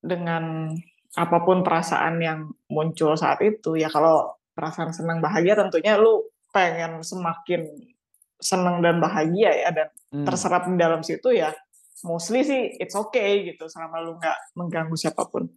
[0.00, 0.74] dengan
[1.16, 3.80] apa pun perasaan yang muncul saat itu.
[3.80, 7.68] Ya kalau perasaan senang bahagia tentunya lu pengen semakin
[8.36, 10.22] senang dan bahagia ya dan Hmm.
[10.22, 11.50] terserap di dalam situ ya
[12.02, 15.50] mostly sih it's okay gitu selama lu nggak mengganggu siapa pun.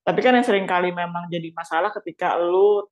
[0.00, 2.86] Tapi kan yang sering kali memang jadi masalah ketika lu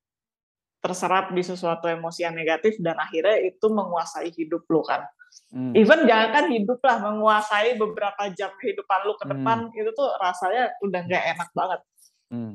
[0.83, 5.07] terserap di sesuatu emosi yang negatif dan akhirnya itu menguasai hidup lu kan.
[5.49, 5.71] Hmm.
[5.73, 9.79] Even jangankan hidup lah, menguasai beberapa jam kehidupan lu ke depan Hmm.
[9.79, 11.81] itu tuh rasanya udah nggak enak banget.
[12.29, 12.53] Hmm.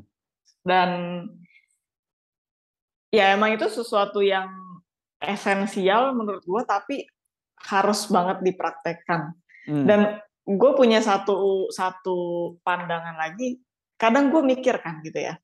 [0.60, 0.88] Dan
[3.10, 4.48] ya emang itu sesuatu yang
[5.20, 7.04] esensial menurut gue tapi
[7.60, 9.36] harus banget dipraktekkan.
[9.68, 9.84] Hmm.
[9.84, 10.00] Dan
[10.48, 13.60] gue punya satu satu pandangan lagi.
[14.00, 15.36] Kadang gue mikir kan gitu ya.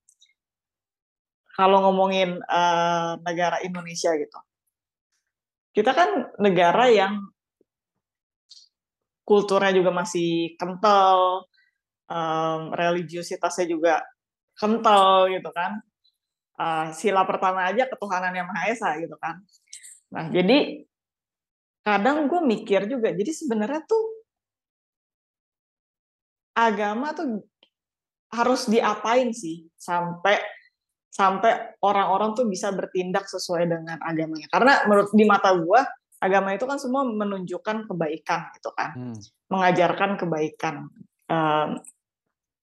[1.56, 4.38] Kalau ngomongin eh, negara Indonesia gitu,
[5.76, 7.20] kita kan negara yang
[9.26, 11.44] kulturnya juga masih kental,
[12.06, 13.94] em, religiusitasnya juga
[14.54, 15.82] kental gitu kan.
[16.56, 19.44] Eh, sila pertama aja ketuhanan yang Maha Esa gitu kan.
[20.08, 20.88] Nah jadi
[21.84, 24.04] kadang gue mikir juga, jadi sebenarnya tuh
[26.56, 27.44] agama tuh
[28.32, 30.40] harus diapain sih sampai
[31.12, 34.48] sampai orang-orang tuh bisa bertindak sesuai dengan agamanya.
[34.48, 35.80] Karena menurut di mata gue
[36.24, 39.16] agama itu kan semua menunjukkan kebaikan gitu kan, Hmm.
[39.52, 40.88] mengajarkan kebaikan.
[41.28, 41.68] Em,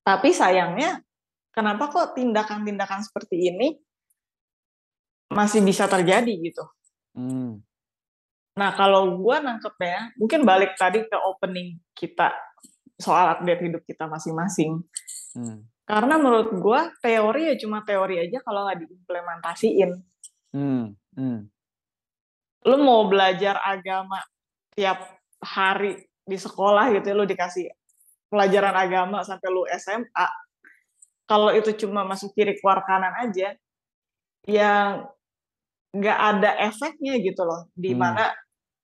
[0.01, 1.01] tapi sayangnya
[1.53, 3.77] kenapa kok tindakan-tindakan seperti ini
[5.29, 6.65] masih bisa terjadi gitu?
[7.13, 7.61] Hmm.
[8.53, 12.33] Nah kalau gue nangkepnya, mungkin balik tadi ke opening kita
[12.97, 14.81] soal update hidup kita masing-masing.
[15.33, 15.65] Hmm.
[15.83, 19.91] Karena menurut gue teori ya cuma teori aja kalau nggak diimplementasiin.
[20.53, 20.93] Hmm.
[21.17, 21.49] Hmm.
[22.63, 24.21] Lu mau belajar agama
[24.73, 25.01] tiap
[25.43, 27.67] hari di sekolah gitu, ya, lu dikasih
[28.31, 30.27] pelajaran agama sampai lu SMA.
[31.23, 33.55] Kalau itu cuma masuk kiri keluar kanan aja,
[34.43, 35.07] yang
[35.93, 37.69] nggak ada efeknya gitu loh.
[37.71, 38.01] Di Hmm.
[38.01, 38.25] mana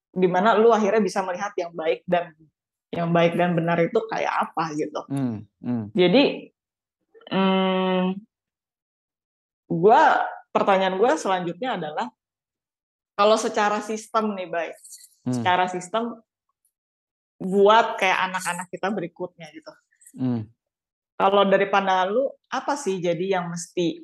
[0.09, 2.33] di mana lu akhirnya bisa melihat yang baik dan
[2.89, 5.01] yang baik dan benar itu kayak apa gitu.
[5.11, 5.45] Hmm.
[5.61, 5.93] Hmm.
[5.93, 6.49] Jadi,
[7.29, 8.17] mmm,
[9.69, 12.09] gua pertanyaan gue selanjutnya adalah
[13.13, 14.69] kalau secara sistem nih, Bay,
[15.27, 15.35] Hmm.
[15.35, 16.17] secara sistem
[17.37, 19.71] buat kayak anak-anak kita berikutnya gitu.
[20.17, 20.49] Hmm.
[21.19, 23.99] Kalau dari pandangan lu, apa sih jadi yang mesti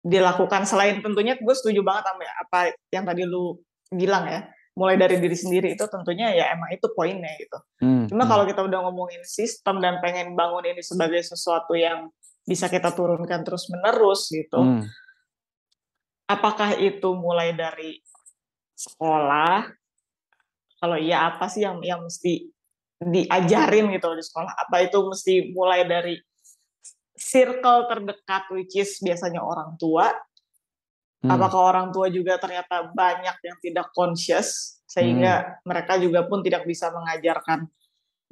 [0.00, 3.60] dilakukan selain tentunya gue setuju banget sama apa yang tadi lu
[3.92, 7.58] bilang ya, mulai dari diri sendiri itu tentunya ya emang itu poinnya gitu.
[7.84, 8.08] Hmm.
[8.08, 8.32] Cuma Hmm.
[8.32, 12.08] kalau kita udah ngomongin sistem dan pengen bangun ini sebagai sesuatu yang
[12.48, 14.88] bisa kita turunkan terus-menerus gitu, Hmm.
[16.24, 18.00] apakah itu mulai dari
[18.72, 19.68] sekolah?
[20.80, 22.48] Kalau iya apa sih yang yang mesti
[22.96, 24.56] diajarin gitu di sekolah?
[24.56, 26.16] Apa itu mesti mulai dari
[27.20, 30.08] circle terdekat which is biasanya orang tua?
[31.20, 31.36] Hmm.
[31.36, 36.88] Apakah orang tua juga ternyata banyak yang tidak conscious sehingga mereka juga pun tidak bisa
[36.90, 37.68] mengajarkan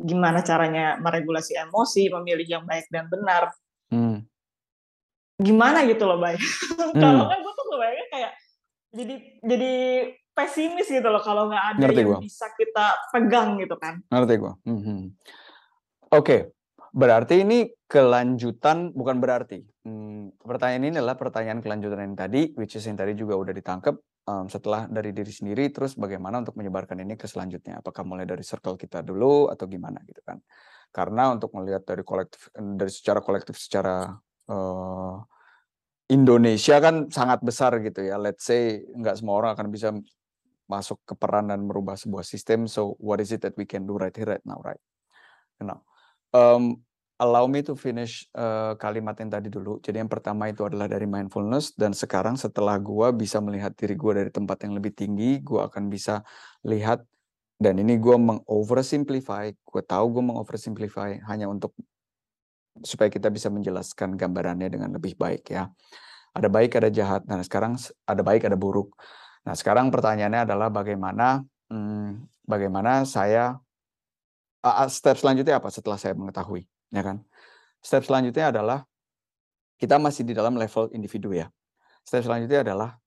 [0.01, 3.53] gimana caranya meregulasi emosi, memilih yang baik dan benar.
[3.93, 4.25] Hmm.
[5.39, 6.35] Gimana gitu loh, Bay.
[6.89, 7.05] Hmm.
[7.05, 8.33] Kalau nggak gue tuh kebayangnya kayak
[8.97, 9.15] jadi
[9.45, 9.73] jadi
[10.33, 12.21] pesimis gitu loh kalau nggak ada Ngerti yang gua.
[12.25, 14.01] bisa kita pegang gitu kan.
[14.09, 14.53] Ngerti gua.
[14.65, 15.13] Mhm.
[16.09, 16.57] Oke,
[16.93, 19.65] berarti ini kelanjutan bukan berarti.
[19.85, 23.97] Hmm, pertanyaan ini adalah pertanyaan kelanjutan yang tadi, which is yang tadi juga udah ditangkap
[24.29, 27.81] em, setelah dari diri sendiri, terus bagaimana untuk menyebarkan ini ke selanjutnya?
[27.81, 30.41] Apakah mulai dari circle kita dulu atau gimana gitu kan?
[30.93, 34.13] Karena untuk melihat dari kolektif, dari secara kolektif, secara
[34.49, 35.17] eh,
[36.09, 38.17] Indonesia kan sangat besar gitu ya.
[38.17, 39.93] Let's say nggak semua orang akan bisa
[40.69, 42.65] masuk ke peran dan merubah sebuah sistem.
[42.69, 44.81] So what is it that we can do right here right now, right?
[45.61, 45.85] Now,
[46.33, 46.79] um,
[47.19, 49.83] allow me to finish uh, kalimat yang tadi dulu.
[49.83, 54.23] Jadi yang pertama itu adalah dari mindfulness dan sekarang setelah gua bisa melihat diri gua
[54.23, 56.23] dari tempat yang lebih tinggi, gua akan bisa
[56.63, 57.03] lihat
[57.59, 59.51] dan ini gua mengoversimplify.
[59.67, 61.75] Gua tahu gua mengoversimplify hanya untuk
[62.87, 65.67] supaya kita bisa menjelaskan gambarannya dengan lebih baik ya.
[66.39, 67.27] Ada baik, ada jahat.
[67.27, 67.75] Nah, sekarang
[68.07, 68.95] ada baik, ada buruk.
[69.43, 73.59] Nah, sekarang pertanyaannya adalah bagaimana hmm, bagaimana saya
[74.91, 77.23] step selanjutnya apa setelah saya mengetahui, ya kan?
[77.79, 78.79] Step selanjutnya adalah
[79.79, 81.47] kita masih di dalam level individu ya.
[82.03, 82.99] Step selanjutnya adalah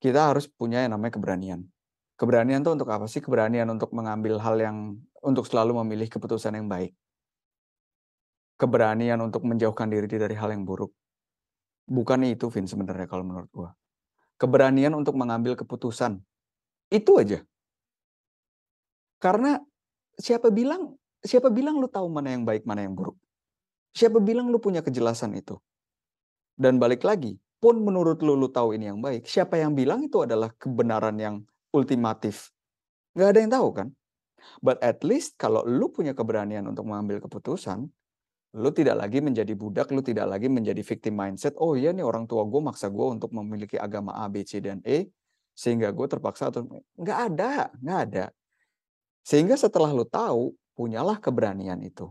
[0.00, 1.68] kita harus punya yang namanya keberanian.
[2.16, 3.20] Keberanian itu untuk apa sih?
[3.20, 6.96] Keberanian untuk mengambil hal yang untuk selalu memilih keputusan yang baik.
[8.60, 10.92] Keberanian untuk menjauhkan diri dari hal yang buruk.
[11.88, 13.70] Bukan itu, Vin, sebenarnya kalau menurut gua.
[14.36, 16.20] Keberanian untuk mengambil keputusan.
[16.92, 17.40] Itu aja.
[19.20, 19.60] Karena
[20.20, 23.16] siapa bilang siapa bilang lu tahu mana yang baik, mana yang buruk?
[23.92, 25.58] Siapa bilang lu punya kejelasan itu?
[26.54, 30.24] Dan balik lagi, pun menurut lu lu tahu ini yang baik, siapa yang bilang itu
[30.24, 31.36] adalah kebenaran yang
[31.72, 32.52] ultimatif?
[33.16, 33.88] Nggak ada yang tahu kan?
[34.64, 37.84] But at least kalau lu punya keberanian untuk mengambil keputusan,
[38.56, 41.54] lu tidak lagi menjadi budak, lu tidak lagi menjadi victim mindset.
[41.60, 44.80] Oh iya nih orang tua gue maksa gue untuk memiliki agama A, B, C, dan
[44.82, 45.12] E,
[45.52, 46.66] sehingga gue terpaksa atau
[46.96, 48.24] nggak ada, nggak ada.
[49.24, 52.08] Sehingga setelah lu tahu, punyalah keberanian itu.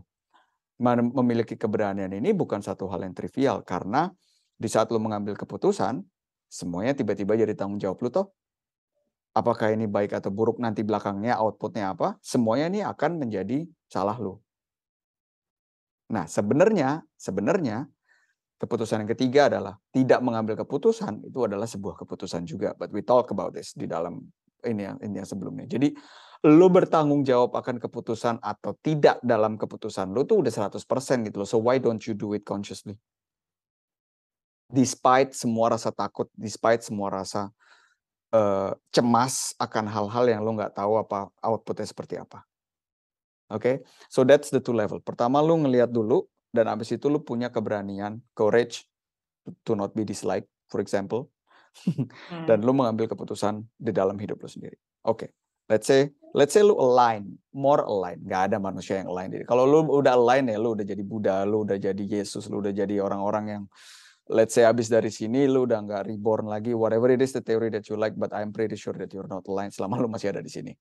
[0.80, 4.08] Memiliki keberanian ini bukan satu hal yang trivial karena
[4.56, 6.00] di saat lu mengambil keputusan,
[6.48, 8.32] semuanya tiba-tiba jadi tanggung jawab lu toh.
[9.30, 14.40] Apakah ini baik atau buruk nanti belakangnya outputnya apa, semuanya ini akan menjadi salah lu.
[16.10, 17.86] Nah, sebenarnya sebenarnya
[18.58, 22.74] keputusan yang ketiga adalah tidak mengambil keputusan itu adalah sebuah keputusan juga.
[22.74, 24.18] But we talk about this di dalam
[24.66, 25.70] ini yang ini yang sebelumnya.
[25.70, 25.94] Jadi
[26.40, 30.80] lu bertanggung jawab akan keputusan atau tidak dalam keputusan lu tuh udah 100%
[31.28, 31.48] gitu loh.
[31.48, 32.96] So why don't you do it consciously?
[34.72, 37.52] Despite semua rasa takut, despite semua rasa
[38.32, 42.46] uh, cemas akan hal-hal yang lu nggak tahu apa outputnya seperti apa.
[43.50, 43.74] Oke, okay?
[44.06, 45.02] so that's the two level.
[45.02, 46.22] Pertama lu ngelihat dulu
[46.54, 48.86] dan abis itu lu punya keberanian, courage
[49.66, 51.26] to not be disliked, for example,
[51.84, 52.46] hmm.
[52.46, 54.78] dan lu mengambil keputusan di dalam hidup lu sendiri.
[55.02, 55.28] Oke, okay.
[55.70, 58.18] Let's say let's say lu align, more align.
[58.26, 59.30] Gak ada manusia yang align.
[59.46, 62.74] Kalau lu udah align ya, lu udah jadi Buddha, lu udah jadi Yesus, lu udah
[62.74, 63.62] jadi orang-orang yang
[64.30, 67.66] let's say abis dari sini lu udah nggak reborn lagi, whatever it is the theory
[67.70, 70.40] that you like, but I'm pretty sure that you're not aligned selama lu masih ada
[70.40, 70.72] di sini.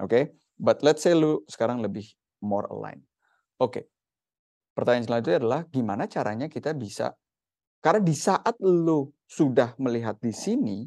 [0.00, 0.22] Oke, okay?
[0.56, 2.08] but let's say lu sekarang lebih
[2.40, 3.04] more aligned.
[3.60, 3.84] Oke, okay.
[4.72, 7.12] pertanyaan selanjutnya adalah gimana caranya kita bisa,
[7.84, 10.84] karena di saat lu sudah melihat di sini,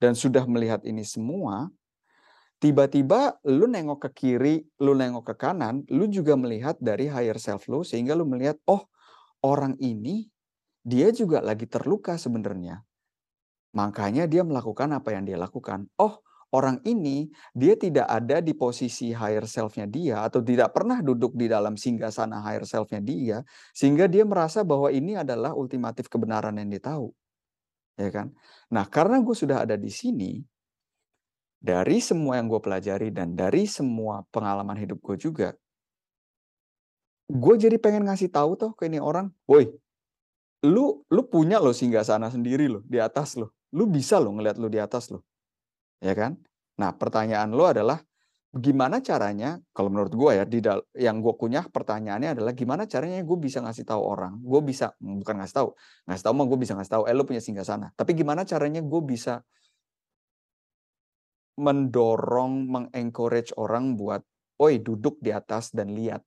[0.00, 1.68] dan sudah melihat ini semua,
[2.60, 7.66] tiba-tiba lu nengok ke kiri, lu nengok ke kanan, lu juga melihat dari higher self
[7.66, 8.86] lu, sehingga lu melihat, oh
[9.40, 10.28] orang ini,
[10.84, 12.84] dia juga lagi terluka sebenarnya.
[13.72, 15.88] Makanya dia melakukan apa yang dia lakukan.
[15.96, 21.38] Oh, orang ini dia tidak ada di posisi higher self-nya dia atau tidak pernah duduk
[21.38, 23.38] di dalam singgah sana higher self-nya dia
[23.70, 27.14] sehingga dia merasa bahwa ini adalah ultimatif kebenaran yang dia tahu.
[27.94, 28.34] Ya kan?
[28.72, 30.42] Nah, karena gue sudah ada di sini
[31.60, 35.48] dari semua yang gue pelajari dan dari semua pengalaman hidup gue juga
[37.30, 39.70] gue jadi pengen ngasih tahu tuh ke ini orang, woi,
[40.66, 44.58] lu lu punya lo singgah sana sendiri lo di atas lo, lu bisa lo ngeliat
[44.58, 45.22] lo di atas lo
[46.02, 46.34] ya kan?
[46.80, 48.00] Nah, pertanyaan lo adalah
[48.50, 50.58] gimana caranya kalau menurut gue ya di
[50.98, 54.42] yang gue kunyah pertanyaannya adalah gimana caranya gue bisa ngasih tahu orang?
[54.42, 55.68] Gue bisa bukan ngasih tahu
[56.10, 57.94] ngasih tahu mah gue bisa ngasih tahu eh lo punya singgah sana.
[57.94, 59.44] Tapi gimana caranya gue bisa
[61.60, 64.24] mendorong mengencourage orang buat
[64.60, 66.24] oi duduk di atas dan lihat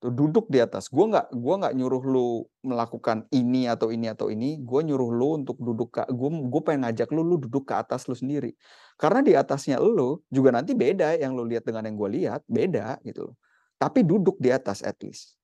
[0.00, 0.88] duduk di atas.
[0.88, 2.28] Gue nggak gua nggak nyuruh lu
[2.64, 4.56] melakukan ini atau ini atau ini.
[4.64, 8.08] Gue nyuruh lu untuk duduk ke gue gue pengen ngajak lu lu duduk ke atas
[8.08, 8.56] lu sendiri.
[8.96, 12.96] Karena di atasnya lu juga nanti beda yang lu lihat dengan yang gue lihat beda
[13.04, 13.36] gitu.
[13.76, 15.36] Tapi duduk di atas at least.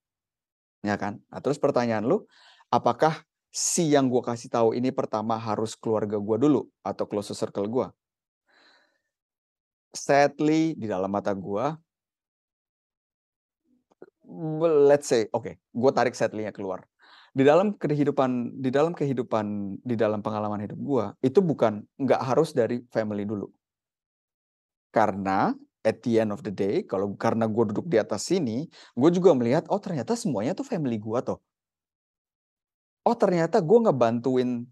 [0.81, 1.21] Ya kan?
[1.29, 2.25] Nah, terus pertanyaan lu,
[2.73, 3.25] apakah
[3.57, 7.89] si yang gue kasih tahu ini pertama harus keluarga gue dulu atau close circle gue?
[9.97, 11.65] Sadly di dalam mata gue
[14.91, 16.85] let's say, oke, okay, gue tarik setlingnya keluar.
[17.37, 22.51] Di dalam kehidupan, di dalam kehidupan, di dalam pengalaman hidup gue, itu bukan nggak harus
[22.57, 23.47] dari family dulu.
[24.91, 25.53] Karena
[25.85, 29.37] at the end of the day, kalau karena gue duduk di atas sini, gue juga
[29.37, 31.39] melihat, oh ternyata semuanya tuh family gue tuh.
[33.07, 34.67] Oh ternyata gue ngebantuin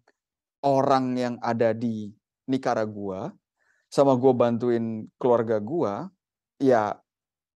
[0.67, 2.11] orang yang ada di
[2.51, 3.31] Nicaragua,
[3.87, 5.95] sama gue bantuin keluarga gue,
[6.59, 6.99] ya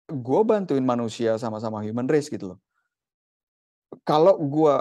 [0.06, 2.60] gue bantuin manusia sama-sama human race gitu loh.
[4.06, 4.76] Kalau gue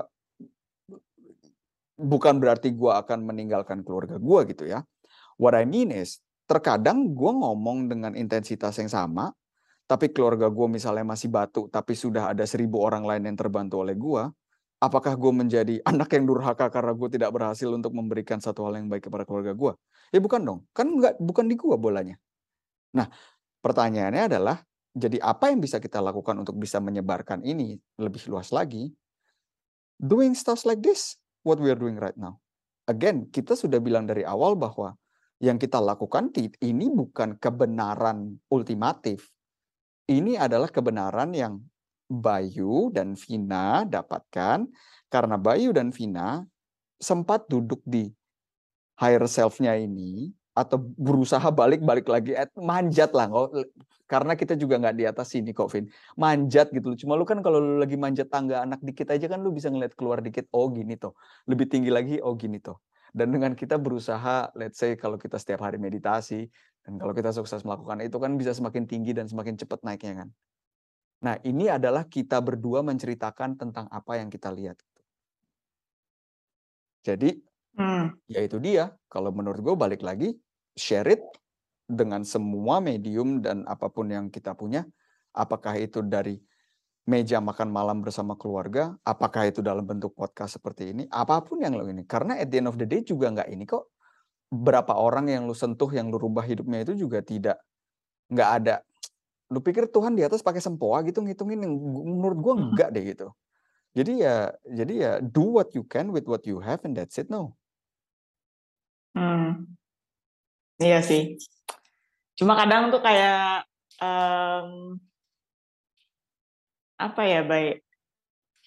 [1.96, 4.84] bukan berarti gue akan meninggalkan keluarga gue gitu ya.
[5.40, 9.32] What I mean is, terkadang gue ngomong dengan intensitas yang sama,
[9.88, 13.96] tapi keluarga gue misalnya masih batu, tapi sudah ada seribu orang lain yang terbantu oleh
[13.96, 14.28] gue,
[14.80, 18.88] apakah gue menjadi anak yang durhaka karena gue tidak berhasil untuk memberikan satu hal yang
[18.90, 19.72] baik kepada keluarga gue?
[20.12, 22.16] Ya bukan dong, kan nggak bukan di gue bolanya.
[22.94, 23.10] Nah,
[23.60, 24.56] pertanyaannya adalah
[24.96, 28.92] jadi apa yang bisa kita lakukan untuk bisa menyebarkan ini lebih luas lagi?
[30.00, 32.40] Doing stuff like this, what we are doing right now.
[32.86, 34.94] Again, kita sudah bilang dari awal bahwa
[35.42, 36.32] yang kita lakukan
[36.64, 39.28] ini bukan kebenaran ultimatif.
[40.06, 41.60] Ini adalah kebenaran yang
[42.06, 44.66] Bayu dan Vina dapatkan
[45.10, 46.46] karena Bayu dan Vina
[46.96, 48.08] sempat duduk di
[48.96, 52.32] higher self-nya ini atau berusaha balik-balik lagi.
[52.32, 53.28] Eh, manjat lah
[54.08, 55.90] karena kita juga nggak di atas sini kok Vin.
[56.16, 56.98] Manjat gitu loh.
[56.98, 59.92] Cuma lu kan kalau lu lagi manjat tangga anak dikit aja kan lu bisa ngeliat
[59.98, 61.12] keluar dikit oh gini tuh
[61.44, 62.80] lebih tinggi lagi oh gini tuh
[63.16, 66.52] dan dengan kita berusaha let's say kalau kita setiap hari meditasi
[66.84, 70.28] dan kalau kita sukses melakukan itu kan bisa semakin tinggi dan semakin cepat naiknya kan
[71.24, 74.76] Nah, ini adalah kita berdua menceritakan tentang apa yang kita lihat.
[77.06, 77.40] Jadi,
[77.78, 78.28] hmm.
[78.28, 78.92] ya itu dia.
[79.08, 80.36] Kalau menurut gue balik lagi,
[80.76, 81.22] share it
[81.86, 84.84] dengan semua medium dan apa pun yang kita punya.
[85.32, 86.36] Apakah itu dari
[87.06, 91.78] meja makan malam bersama keluarga, apakah itu dalam bentuk podcast seperti ini, apa pun yang
[91.78, 92.02] lo ini.
[92.02, 93.94] Karena at the end of the day juga nggak ini kok.
[94.50, 97.62] Berapa orang yang lu sentuh, yang lu rubah hidupnya itu juga tidak,
[98.30, 98.74] nggak ada
[99.46, 103.30] lu pikir Tuhan di atas pakai sempoa gitu ngitungin menurut gua enggak deh gitu.
[103.96, 107.30] Jadi ya jadi ya do what you can with what you have and that's it
[107.32, 107.56] no.
[109.16, 109.72] Hmm.
[110.76, 111.40] Iya sih.
[112.36, 113.64] Cuma kadang tuh kayak
[114.02, 115.00] um,
[117.00, 117.80] apa ya baik.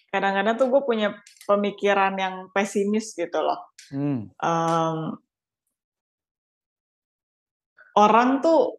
[0.10, 1.14] Kadang-kadang tuh gue punya
[1.46, 3.70] pemikiran yang pesimis gitu loh.
[3.94, 4.34] Hmm.
[4.42, 5.22] Um,
[7.94, 8.79] orang tuh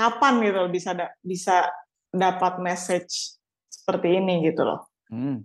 [0.00, 1.68] kapan gitu loh bisa da bisa
[2.08, 3.36] dapat message
[3.68, 4.88] seperti ini gitu loh.
[5.12, 5.44] Hmm.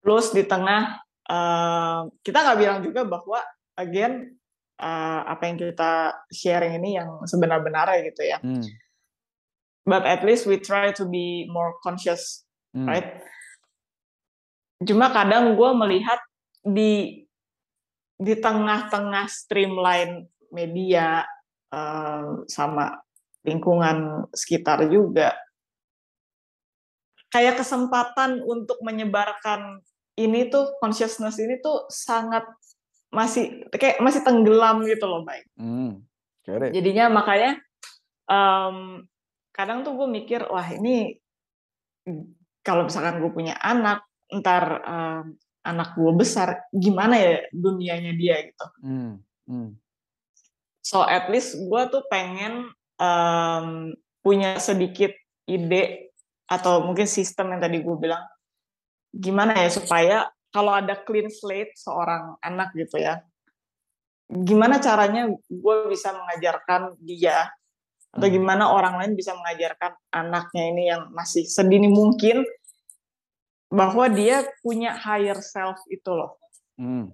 [0.00, 3.44] Plus di tengah uh, kita nggak bilang juga bahwa
[3.76, 4.40] again
[4.80, 8.38] uh, apa yang kita sharing ini yang sebenar-benarnya gitu ya.
[8.40, 8.64] Hmm.
[9.84, 12.88] But at least we try to be more conscious, hmm.
[12.88, 13.20] right?
[14.80, 16.20] Cuma kadang gue melihat
[16.64, 17.24] di
[18.16, 21.26] di tengah-tengah streamline media
[21.68, 23.04] uh, sama
[23.44, 25.36] lingkungan sekitar juga.
[27.28, 29.84] Kayak kesempatan untuk menyebarkan
[30.16, 32.46] ini tuh consciousness ini tuh sangat
[33.14, 35.46] masih kayak masih tenggelam gitu loh baik.
[35.54, 36.02] Hmm,
[36.46, 37.62] Jadinya makanya
[38.26, 39.06] um,
[39.54, 41.18] kadang tuh gue mikir wah ini
[42.66, 44.02] kalau misalkan gue punya anak
[44.42, 48.66] ntar um, anak gue besar gimana ya dunianya dia gitu.
[48.82, 49.12] Hmm,
[49.46, 49.78] hmm.
[50.84, 52.68] So at least gue tuh pengen
[52.98, 53.92] um,
[54.24, 55.12] punya sedikit
[55.44, 56.14] ide
[56.48, 58.24] atau mungkin sistem yang tadi gue bilang
[59.14, 60.16] gimana ya supaya
[60.52, 63.22] kalau ada clean slate seorang anak gitu ya
[64.28, 67.52] gimana caranya gue bisa mengajarkan dia
[68.14, 68.36] atau hmm.
[68.38, 72.46] gimana orang lain bisa mengajarkan anaknya ini yang masih sedini mungkin
[73.74, 76.38] bahwa dia punya higher self itu loh.
[76.78, 77.10] Hmm.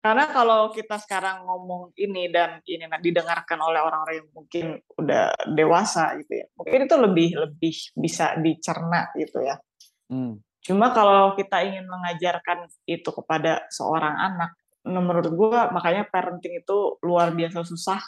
[0.00, 6.16] Karena kalau kita sekarang ngomong ini dan ini didengarkan oleh orang-orang yang mungkin udah dewasa
[6.24, 9.60] gitu ya, mungkin itu lebih lebih bisa dicerna gitu ya.
[10.08, 10.40] Hmm.
[10.64, 14.56] Cuma kalau kita ingin mengajarkan itu kepada seorang anak,
[14.88, 18.00] menurut gue makanya parenting itu luar biasa susah.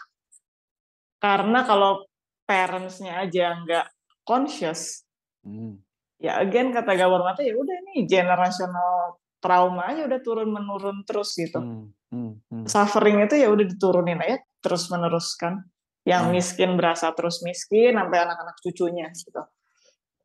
[1.20, 2.08] Karena kalau
[2.48, 3.86] parentsnya aja nggak
[4.24, 5.04] conscious,
[5.44, 5.76] hmm.
[6.16, 11.34] ya again kata Gawar Mata ya udah nih generational trauma aja udah turun menurun terus
[11.34, 11.58] gitu.
[11.58, 12.64] Hmm, hmm, hmm.
[12.70, 15.66] Suffering itu ya udah diturunin aja terus menerus kan.
[16.06, 16.32] Yang hmm.
[16.38, 19.42] miskin berasa terus miskin sampai anak-anak cucunya gitu.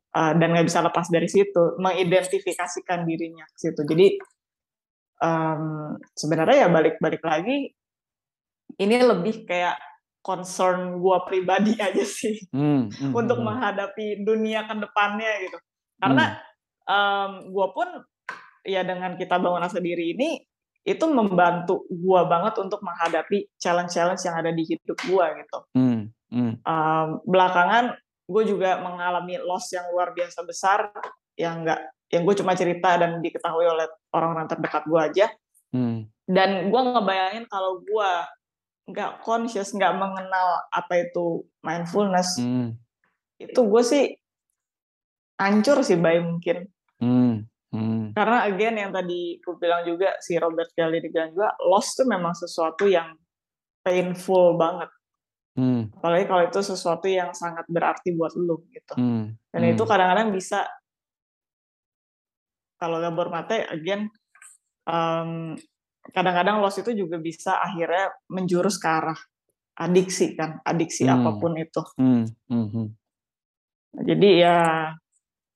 [0.08, 3.82] Uh, dan nggak bisa lepas dari situ, mengidentifikasikan dirinya ke situ.
[3.84, 4.08] Jadi
[5.20, 7.74] um, sebenarnya ya balik-balik lagi,
[8.78, 9.76] ini lebih kayak
[10.22, 13.46] concern gue pribadi aja sih hmm, hmm, untuk hmm.
[13.46, 15.58] menghadapi dunia ke depannya gitu.
[15.98, 16.88] Karena hmm.
[16.88, 17.88] um, gue pun
[18.64, 20.40] ya dengan kita bangun rasa diri ini
[20.86, 25.58] itu membantu gua banget untuk menghadapi challenge-challenge yang ada di hidup gua gitu.
[25.76, 26.00] Hmm,
[26.32, 26.52] hmm.
[26.64, 27.98] Um, belakangan
[28.28, 30.92] gue juga mengalami loss yang luar biasa besar
[31.40, 31.80] yang enggak
[32.12, 35.26] yang gue cuma cerita dan diketahui oleh orang-orang terdekat gue aja.
[35.72, 36.08] Hmm.
[36.24, 38.10] Dan gue ngebayangin kalau gue
[38.88, 42.72] nggak conscious, nggak mengenal apa itu mindfulness, hmm.
[43.36, 44.04] itu gue sih
[45.36, 46.64] hancur sih bayi mungkin.
[48.18, 52.34] Karena again yang tadi aku bilang juga si Robert Kelly bilang juga loss tuh memang
[52.34, 53.14] sesuatu yang
[53.86, 54.90] painful banget.
[55.54, 55.86] Hmm.
[55.94, 58.98] Apalagi kalau itu sesuatu yang sangat berarti buat lu gitu.
[58.98, 59.38] Hmm.
[59.54, 59.72] Dan hmm.
[59.78, 60.66] itu kadang-kadang bisa
[62.74, 64.10] kalau gabor mate again
[64.82, 65.54] um,
[66.10, 69.18] kadang-kadang loss itu juga bisa akhirnya menjurus ke arah
[69.78, 71.14] adiksi kan, adiksi hmm.
[71.14, 71.82] apa pun itu.
[71.94, 72.26] Hmm.
[72.50, 72.66] Hmm.
[72.66, 72.86] hmm.
[74.02, 74.90] Jadi ya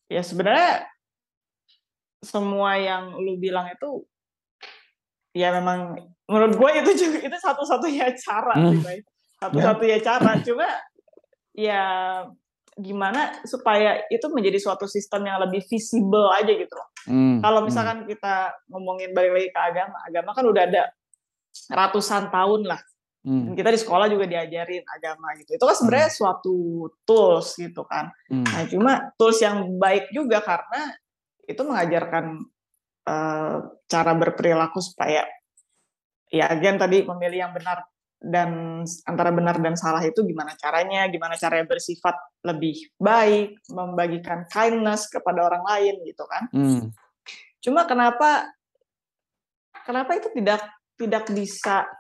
[0.07, 0.92] ya sebenarnya
[2.23, 4.07] semua yang lu bilang itu
[5.35, 5.99] ya memang
[6.31, 8.81] menurut gue itu juga itu satu-satunya cara hmm.
[9.43, 10.69] satu-satunya cara cuma
[11.53, 11.83] ya
[12.73, 16.89] gimana supaya itu menjadi suatu sistem yang lebih visible aja gitu loh.
[17.05, 17.67] Hmm, Kalau hmm.
[17.69, 18.09] misalkan hmm.
[18.09, 18.35] kita
[18.73, 20.83] ngomongin balik lagi ke agama, agama kan udah ada
[21.69, 22.81] ratusan tahun lah.
[23.23, 23.53] Hmm.
[23.53, 25.61] Dan kita di sekolah juga diajarin agama gitu.
[25.61, 26.17] Itu kan sebenarnya hmm.
[26.17, 26.57] suatu
[27.05, 28.09] tools gitu kan.
[28.33, 28.47] Hmm.
[28.49, 30.97] Nah, cuma tools yang baik juga karena
[31.47, 32.47] itu mengajarkan
[33.07, 33.57] uh,
[33.91, 35.27] cara berperilaku supaya
[36.33, 37.85] ya again tadi memilih yang benar
[38.23, 42.15] dan antara benar dan salah itu gimana caranya, gimana caranya bersifat
[42.47, 46.47] lebih baik, membagikan kindness kepada orang lain gitu kan.
[46.55, 46.95] Hmm.
[47.59, 48.47] Cuma kenapa
[49.83, 50.63] kenapa itu tidak
[50.95, 51.91] tidak bisa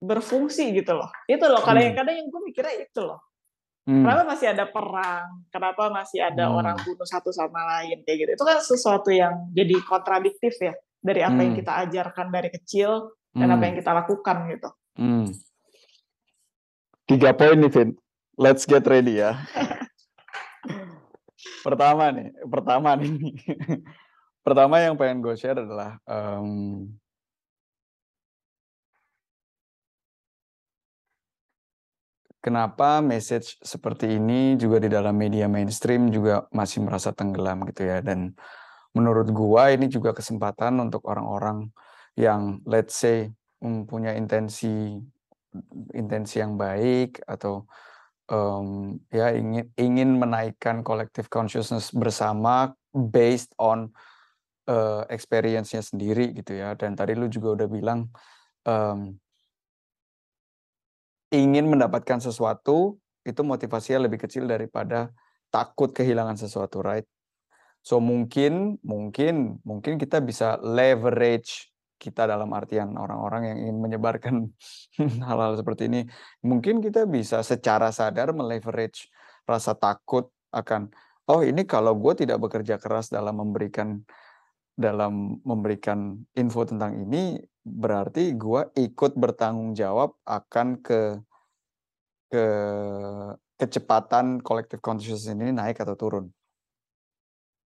[0.00, 1.12] berfungsi gitu loh.
[1.28, 3.20] Itu loh kadang-kadang yang gue mikirnya itu loh.
[3.84, 4.00] Hmm.
[4.00, 5.44] Kenapa masih ada perang?
[5.52, 6.56] Kenapa masih ada hmm.
[6.56, 8.30] orang bunuh satu sama lain kayak gitu?
[8.40, 10.72] Itu kan sesuatu yang jadi kontradiktif ya
[11.04, 11.44] dari apa hmm.
[11.44, 13.54] yang kita ajarkan dari kecil dan hmm.
[13.60, 14.70] apa yang kita lakukan gitu.
[14.96, 15.28] Hmm.
[17.04, 17.90] Tiga poin nih, Vin.
[18.40, 19.36] Let's get ready ya.
[21.66, 23.36] pertama nih, pertama nih.
[24.44, 26.88] pertama yang pengen gue share adalah um,
[32.44, 38.04] kenapa message seperti ini juga di dalam media mainstream juga masih merasa tenggelam gitu ya?
[38.04, 38.36] Dan
[38.92, 41.72] menurut gua ini juga kesempatan untuk orang-orang
[42.20, 43.32] yang let's say
[43.64, 45.00] mempunyai intensi
[45.96, 47.64] intensi yang baik atau
[48.28, 53.88] um, ya ingin ingin menaikkan collective consciousness bersama based on
[54.68, 56.76] uh, experience-nya sendiri gitu ya.
[56.76, 58.12] Dan tadi lu juga udah bilang
[58.68, 59.16] um,
[61.34, 62.94] ingin mendapatkan sesuatu
[63.26, 65.10] itu motivasinya lebih kecil daripada
[65.50, 67.06] takut kehilangan sesuatu right?
[67.82, 71.74] So mungkin mungkin mungkin kita bisa leverage
[72.04, 74.34] kita dalam artian orang-orang yang ingin menyebarkan
[75.28, 76.00] hal-hal seperti ini,
[76.44, 79.08] mungkin kita bisa secara sadar meleverage
[79.48, 80.92] rasa takut akan
[81.32, 84.04] oh ini kalau gue tidak bekerja keras dalam memberikan
[84.74, 91.16] dalam memberikan info tentang ini berarti gue ikut bertanggung jawab akan ke
[92.28, 92.44] ke
[93.54, 96.26] kecepatan collective consciousness ini naik atau turun.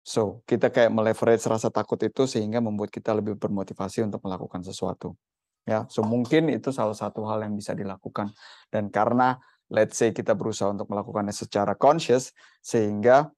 [0.04, 5.16] So, kita kayak meleverage rasa takut itu sehingga membuat kita lebih bermotivasi untuk melakukan sesuatu.
[5.64, 8.28] Ya, so mungkin itu salah satu hal yang bisa dilakukan.
[8.68, 9.40] Dan karena
[9.72, 13.32] let's say kita berusaha untuk melakukannya secara conscious sehingga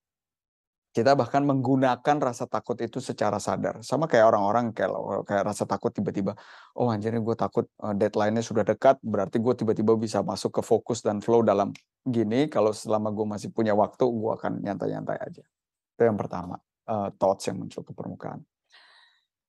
[0.97, 3.85] kita bahkan menggunakan rasa takut itu secara sadar.
[3.85, 4.97] Sama kayak orang-orang kayak,
[5.29, 6.33] kayak rasa takut tiba-tiba,
[6.73, 11.05] oh anjir gue takut eh, deadline-nya sudah dekat, berarti gue tiba-tiba bisa masuk ke fokus
[11.05, 11.77] dan flow dalam
[12.09, 15.45] gini, kalau selama gue masih punya waktu, gue akan nyantai-nyantai aja.
[15.93, 16.57] Itu yang pertama,
[16.89, 18.41] uh, thoughts yang muncul ke permukaan.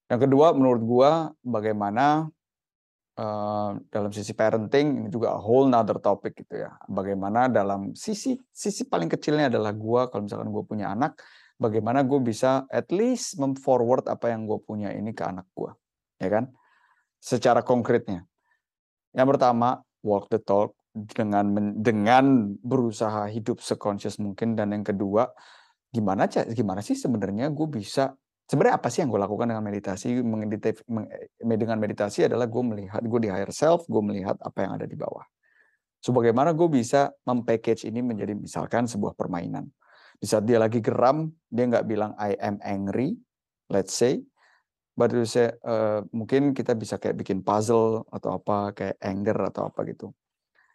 [0.08, 1.12] Yang kedua, menurut gua
[1.44, 2.32] bagaimana
[3.18, 6.72] uh, dalam sisi parenting ini juga a whole nother topic gitu ya.
[6.88, 11.18] Bagaimana dalam sisi sisi paling kecilnya adalah gua kalau misalkan gua punya anak,
[11.58, 15.74] bagaimana gue bisa at least memforward apa yang gue punya ini ke anak gua,
[16.22, 16.54] ya kan?
[17.18, 18.24] Secara konkretnya.
[19.12, 25.30] Yang pertama, walk the talk dengan dengan berusaha hidup seconscious mungkin dan yang kedua
[25.94, 28.18] gimana gimana sih sebenarnya gue bisa
[28.48, 30.24] sebenarnya apa sih yang gue lakukan dengan meditasi?
[31.38, 34.96] Dengan meditasi adalah gue melihat gue di higher self gue melihat apa yang ada di
[34.96, 35.24] bawah.
[36.00, 39.68] So bagaimana gue bisa mempackage ini menjadi misalkan sebuah permainan.
[40.18, 43.20] Di saat dia lagi geram dia nggak bilang I am angry
[43.70, 44.24] let's say
[45.30, 50.10] say, uh, mungkin kita bisa kayak bikin puzzle atau apa kayak anger atau apa gitu.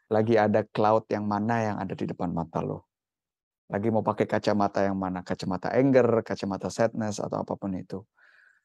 [0.06, 2.91] Lagi ada cloud yang mana yang ada di depan mata lo
[3.72, 8.04] lagi mau pakai kacamata yang mana, kacamata anger, kacamata sadness atau apa pun itu.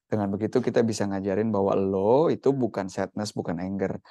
[0.07, 4.03] Dengan begitu kita bisa ngajarin bahwa lo itu bukan sadness, bukan anger.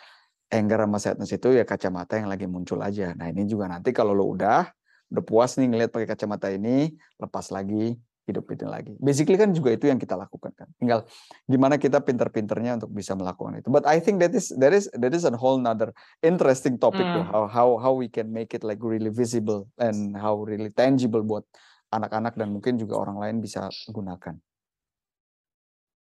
[0.49, 3.13] Anger sama sadness itu ya kacamata yang lagi muncul aja.
[3.13, 4.73] Nah ini juga nanti kalau lo udah
[5.13, 7.95] udah puas nih ngeliat pakai kacamata ini, lepas lagi,
[8.27, 8.93] hidup itu lagi.
[8.99, 10.69] Basically kan juga itu yang kita lakukan kan.
[10.83, 11.07] Tinggal
[11.47, 13.71] gimana kita pinter-pinternya untuk bisa melakukan itu.
[13.71, 17.31] But I think that is that is that is a whole another interesting topic mm.
[17.31, 21.47] how how how we can make it like really visible and how really tangible buat
[21.95, 24.35] anak-anak dan mungkin juga orang lain bisa gunakan.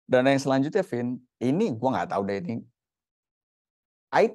[0.07, 2.57] Dan yang selanjutnya, Vin, ini gue nggak tahu deh ini.
[4.13, 4.29] I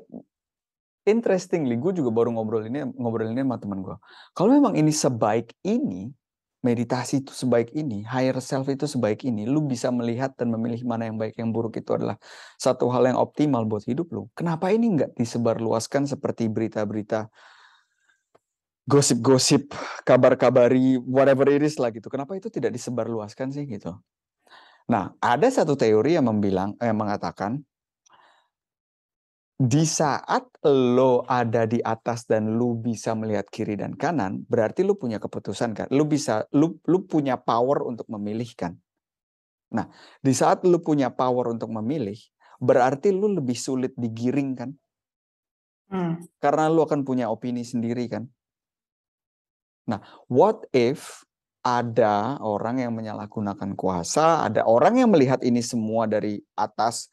[1.05, 3.95] interestingly, gue juga baru ngobrol ini ngobrol ini sama teman gue.
[4.33, 6.09] Kalau memang ini sebaik ini,
[6.65, 11.05] meditasi itu sebaik ini, higher self itu sebaik ini, lu bisa melihat dan memilih mana
[11.05, 12.17] yang baik yang buruk itu adalah
[12.57, 14.25] satu hal yang optimal buat hidup lu.
[14.33, 17.29] Kenapa ini nggak disebarluaskan seperti berita-berita
[18.87, 19.75] gosip-gosip,
[20.07, 22.07] kabar-kabari, whatever it is lah gitu.
[22.07, 23.99] Kenapa itu tidak disebarluaskan sih gitu?
[24.87, 27.59] Nah, ada satu teori yang membilang, yang mengatakan
[29.57, 34.93] Di saat lo ada di atas dan lu bisa melihat kiri dan kanan, berarti lu
[34.93, 35.87] punya keputusan kan?
[35.89, 38.77] Lu bisa lu lu punya power untuk memilih kan?
[39.73, 39.89] Nah,
[40.21, 42.21] di saat lu punya power untuk memilih,
[42.61, 44.69] berarti lu lebih sulit digiring kan?
[45.89, 46.21] Hmm.
[46.37, 48.29] Karena lu akan punya opini sendiri kan?
[49.89, 51.25] Nah, what if
[51.65, 57.09] ada orang yang menyalahgunakan kuasa, ada orang yang melihat ini semua dari atas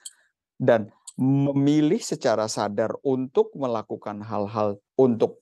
[0.59, 5.39] dan memilih secara sadar untuk melakukan hal-hal untuk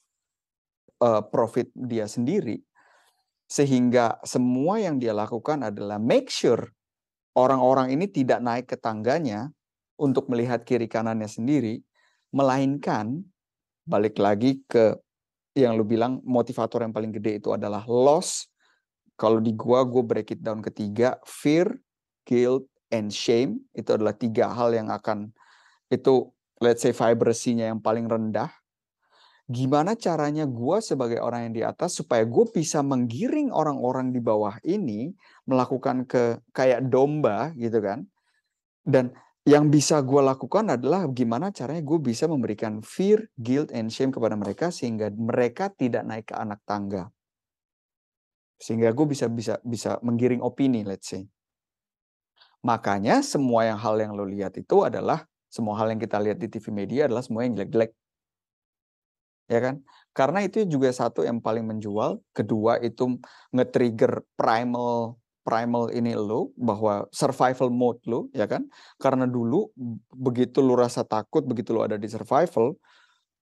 [1.00, 2.60] uh, profit dia sendiri
[3.48, 6.72] sehingga semua yang dia lakukan adalah make sure
[7.36, 9.48] orang-orang ini tidak naik ke tangganya
[10.00, 11.80] untuk melihat kiri kanannya sendiri
[12.32, 13.20] melainkan
[13.84, 14.96] balik lagi ke
[15.52, 18.48] yang lu bilang motivator yang paling gede itu adalah loss.
[19.20, 21.68] Kalau di gua gue break it down ketiga fear
[22.24, 23.60] guilt and shame.
[23.76, 25.28] Itu adalah tiga hal yang akan
[25.92, 26.32] itu
[26.64, 28.48] let's say vibransinya yang paling rendah,
[29.44, 34.56] gimana caranya gue sebagai orang yang di atas supaya gue bisa menggiring orang-orang di bawah
[34.64, 35.12] ini
[35.44, 38.08] melakukan ke kayak domba gitu kan.
[38.80, 39.12] Dan
[39.42, 44.38] yang bisa gue lakukan adalah gimana caranya gue bisa memberikan fear, guilt, and shame kepada
[44.38, 47.10] mereka sehingga mereka tidak naik ke anak tangga.
[48.62, 51.26] Sehingga gue bisa bisa bisa menggiring opini, let's say.
[52.62, 56.48] Makanya semua yang hal yang lo lihat itu adalah semua hal yang kita lihat di
[56.48, 57.92] TV media adalah semua yang jelek-jelek.
[59.52, 59.84] Ya kan?
[60.16, 63.20] Karena itu juga satu yang paling menjual, kedua itu
[63.52, 68.62] nge-trigger primal primal ini lo bahwa survival mode lo ya kan
[69.02, 69.74] karena dulu
[70.14, 72.78] begitu lu rasa takut begitu lu ada di survival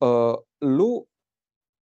[0.01, 0.35] uh,
[0.65, 1.05] lu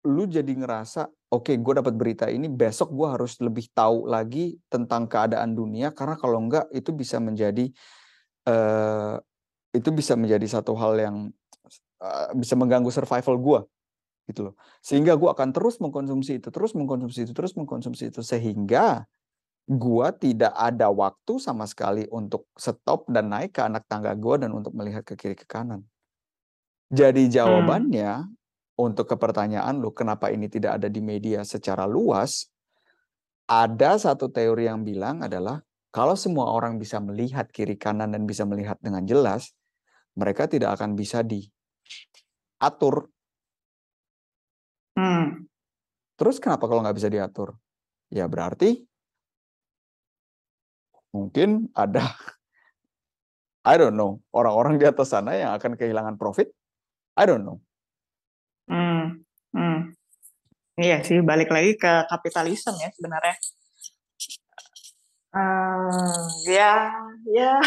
[0.04, 4.60] lu jadi ngerasa oke okay, gue dapat berita ini besok gue harus lebih tahu lagi
[4.68, 7.72] tentang keadaan dunia karena kalau enggak itu bisa menjadi
[8.52, 9.16] uh,
[9.72, 11.16] itu bisa menjadi satu hal yang
[12.00, 13.60] uh, bisa mengganggu survival gue
[14.30, 14.54] gitu loh
[14.84, 19.08] sehingga gue akan terus mengkonsumsi itu terus mengkonsumsi itu terus mengkonsumsi itu sehingga
[19.66, 24.54] gue tidak ada waktu sama sekali untuk stop dan naik ke anak tangga gue dan
[24.54, 25.82] untuk melihat ke kiri ke kanan
[26.92, 27.32] jadi hmm.
[27.34, 28.78] jawabannya hmm.
[28.78, 32.46] untuk ke pertanyaan lo kenapa ini tidak ada di media secara luas
[33.50, 38.48] ada satu teori yang bilang adalah kalau semua orang bisa melihat kiri kanan dan bisa
[38.48, 39.52] melihat dengan jelas,
[40.16, 43.08] mereka tidak akan bisa diatur.
[44.92, 45.48] Hmm.
[46.20, 47.56] Terus kenapa kalau nggak bisa diatur?
[48.12, 48.84] Ya berarti
[51.12, 52.12] mungkin ada,
[53.64, 56.52] I don't know, orang-orang di atas sana yang akan kehilangan profit.
[57.16, 57.60] I don't know.
[58.68, 59.24] Hmm.
[59.52, 59.92] Hmm.
[60.76, 63.36] Iya sih, balik lagi ke kapitalisme ya sebenarnya.
[65.32, 66.92] Uh, ya,
[67.28, 67.60] ya.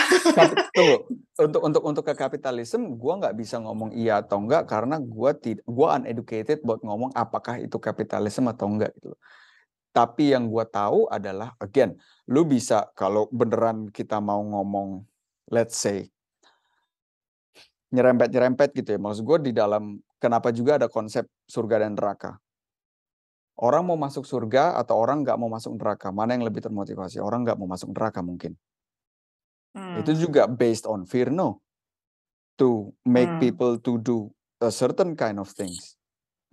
[0.76, 0.98] Tunggu,
[1.40, 5.64] untuk untuk untuk ke kapitalisme, gue nggak bisa ngomong iya atau enggak karena gue tidak,
[5.64, 9.16] gue uneducated buat ngomong apakah itu kapitalisme atau enggak gitu.
[9.96, 11.96] Tapi yang gue tahu adalah, again,
[12.28, 15.08] lu bisa kalau beneran kita mau ngomong,
[15.48, 16.12] let's say,
[17.96, 19.00] nyerempet nyerempet gitu ya.
[19.00, 22.36] Maksud gue di dalam kenapa juga ada konsep surga dan neraka
[23.56, 26.12] Orang mau masuk surga atau orang nggak mau masuk neraka?
[26.12, 27.24] Mana yang lebih termotivasi?
[27.24, 28.60] Orang nggak mau masuk neraka mungkin.
[29.76, 30.00] Hmm.
[30.00, 31.60] Itu juga based on fear, no?
[32.56, 33.42] To make hmm.
[33.44, 34.32] people to do
[34.64, 36.00] a certain kind of things.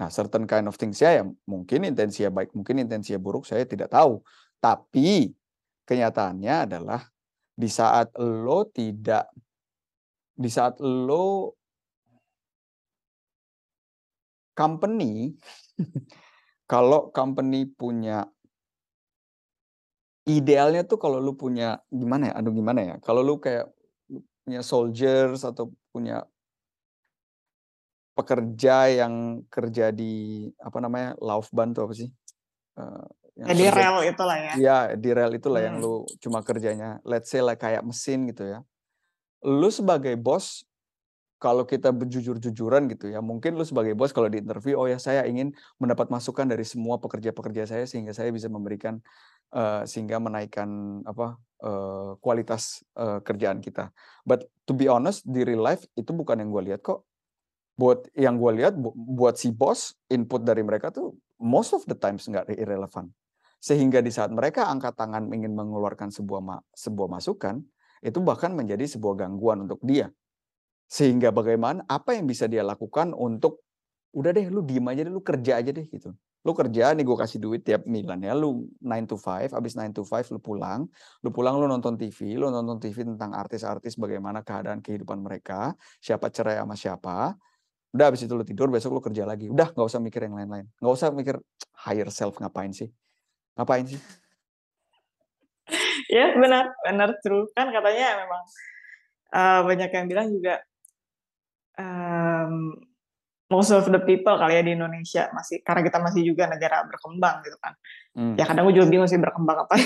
[0.03, 3.95] Nah, certain kind of things ya, ya mungkin intensinya baik, mungkin intensinya buruk, saya tidak
[3.95, 4.19] tahu.
[4.59, 5.31] Tapi
[5.87, 7.07] kenyataannya adalah
[7.55, 9.31] di saat lo tidak,
[10.35, 11.55] di saat lo
[14.53, 15.33] company
[16.73, 18.27] kalau company punya
[20.29, 22.35] idealnya tuh kalau lu punya gimana ya?
[22.39, 22.95] Aduh gimana ya?
[23.03, 23.71] Kalau lu kayak
[24.43, 26.27] punya soldiers atau punya
[28.13, 32.09] pekerja yang kerja di apa namanya Laufbahn tuh apa sih?
[32.77, 34.53] Uh, yang ya, di rel itulah ya.
[34.57, 35.69] Iya di rel itulah hmm.
[35.69, 38.61] yang lu cuma kerjanya let's say like kayak mesin gitu ya.
[39.43, 40.63] Lu sebagai bos
[41.43, 45.27] kalau kita berjujur-jujuran gitu ya, mungkin lu sebagai bos kalau di interview, oh ya saya
[45.27, 45.51] ingin
[45.83, 49.03] mendapat masukan dari semua pekerja-pekerja saya sehingga saya bisa memberikan
[49.55, 53.93] uh, sehingga menaikkan apa uh, kualitas uh, kerjaan kita.
[54.27, 57.05] But to be honest di real life itu bukan yang gue lihat kok.
[57.73, 61.97] Buat yang gue lihat bu buat si bos input dari mereka tuh most of the
[61.97, 63.09] times nggak irrelevant.
[63.63, 67.63] Sehingga di saat mereka angkat tangan ingin mengeluarkan sebuah ma sebuah masukan,
[68.03, 70.11] itu bahkan menjadi sebuah gangguan untuk dia
[70.93, 73.65] sehingga bagaimana apa yang bisa dia lakukan untuk
[74.13, 76.13] udah deh lu diem aja deh lu kerja aja deh gitu.
[76.43, 79.95] Lu kerja nih gue kasih duit tiap milan ya lu 9 to 5 abis 9
[79.95, 80.91] to 5 lu pulang
[81.23, 86.35] lu pulang lu nonton TV lu nonton TV tentang artis-artis bagaimana keadaan kehidupan mereka siapa
[86.35, 87.39] cerai sama siapa
[87.93, 90.67] udah abis itu lu tidur besok lu kerja lagi udah nggak usah mikir yang lain-lain
[90.83, 91.39] nggak usah mikir
[91.83, 92.89] higher self ngapain sih?
[93.59, 94.01] Ngapain sih?
[96.11, 97.49] Ya benar benar true.
[97.57, 98.43] Kan katanya memang
[99.33, 100.61] uh, banyak yang bilang juga
[101.81, 102.77] um,
[103.53, 107.45] most of the people kali ya di Indonesia masih karena kita masih juga negara berkembang
[107.45, 107.77] gitu kan.
[108.17, 108.35] Hmm.
[108.41, 109.77] Ya kadang gue juga bingung sih berkembang apa.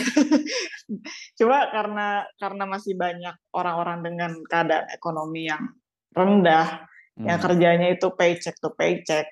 [1.39, 5.75] Cuma karena karena masih banyak orang-orang dengan keadaan ekonomi yang
[6.15, 6.87] rendah,
[7.19, 7.27] hmm.
[7.27, 9.27] yang kerjanya itu paycheck to paycheck,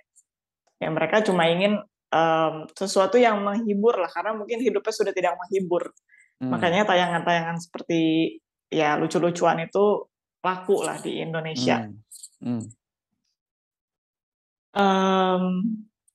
[0.82, 1.80] ya mereka cuma ingin
[2.12, 5.95] um, sesuatu yang menghibur lah karena mungkin hidupnya sudah tidak menghibur.
[6.43, 6.51] Hmm.
[6.51, 8.03] Makanya tayangan-tayangan seperti
[8.68, 10.11] ya lucu-lucuan itu
[10.43, 11.87] laku lah di Indonesia.
[11.87, 12.03] Hmm.
[12.43, 12.66] Hmm
[14.75, 15.62] Um,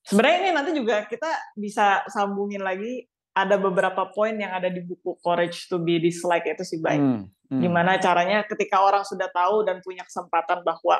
[0.03, 5.15] sebenarnya ini nanti juga kita bisa sambungin lagi ada beberapa poin yang ada di buku
[5.23, 6.99] Courage to be Disliked itu sih baik.
[6.99, 7.61] Hmm, hmm.
[7.63, 10.99] Gimana caranya ketika orang sudah tahu dan punya kesempatan bahwa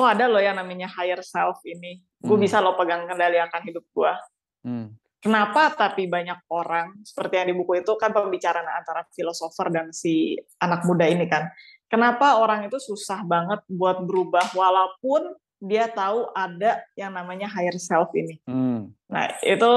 [0.00, 2.44] oh ada loh yang namanya higher self ini, gue hmm.
[2.44, 4.12] bisa lo pegang kendali akan hidup gue.
[4.64, 4.88] Hmm.
[5.16, 10.38] Kenapa tapi banyak orang seperti yang di buku itu kan pembicaraan antara filosofer dan si
[10.62, 11.50] anak muda ini kan.
[11.90, 18.12] Kenapa orang itu susah banget buat berubah walaupun dia tahu ada yang namanya higher self
[18.12, 18.40] ini.
[18.44, 18.92] Hmm.
[19.08, 19.72] Nah itu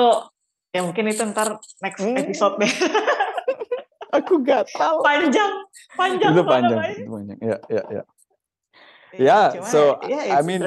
[0.76, 2.18] ya mungkin itu ntar next hmm.
[2.20, 2.72] episode deh.
[4.20, 5.06] Aku gak tahu.
[5.06, 5.54] Panjang,
[5.94, 6.34] panjang.
[6.34, 7.38] Itu panjang, itu panjang.
[7.46, 8.04] Ya, ya, ya.
[9.10, 10.62] Ya, yeah, so yeah, I mean,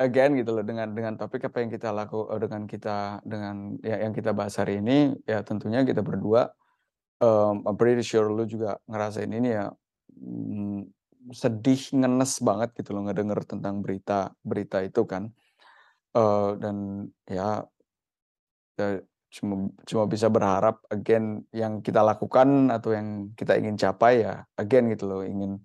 [0.00, 4.00] again gitu loh dengan dengan topik apa yang kita laku eh, dengan kita dengan ya,
[4.00, 6.48] yang kita bahas hari ini ya tentunya kita berdua
[7.20, 9.68] um, I'm pretty sure lu juga ngerasain ini ya
[10.16, 10.99] mm,
[11.32, 15.30] sedih, ngenes banget gitu loh ngedenger tentang berita berita itu kan.
[16.16, 17.62] Uh, dan ya,
[18.74, 18.98] ya
[19.30, 24.90] cuma cuma bisa berharap again yang kita lakukan atau yang kita ingin capai ya again
[24.90, 25.62] gitu loh, ingin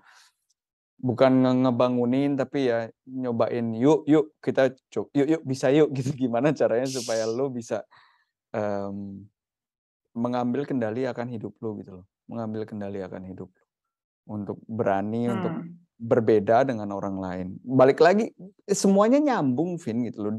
[1.02, 6.14] bukan ngebangunin tapi ya nyobain, "Yuk yuk kita co yuk yuk bisa yuk," gitu.
[6.16, 7.84] Gimana caranya supaya lo bisa,
[8.56, 9.26] um,
[10.16, 13.65] mengambil kendali akan hidup lo gitu loh, mengambil kendali akan hidup lo
[14.26, 15.98] untuk berani untuk hmm.
[16.02, 17.48] berbeda dengan orang lain.
[17.62, 18.34] Balik lagi
[18.68, 20.34] semuanya nyambung Vin gitu loh.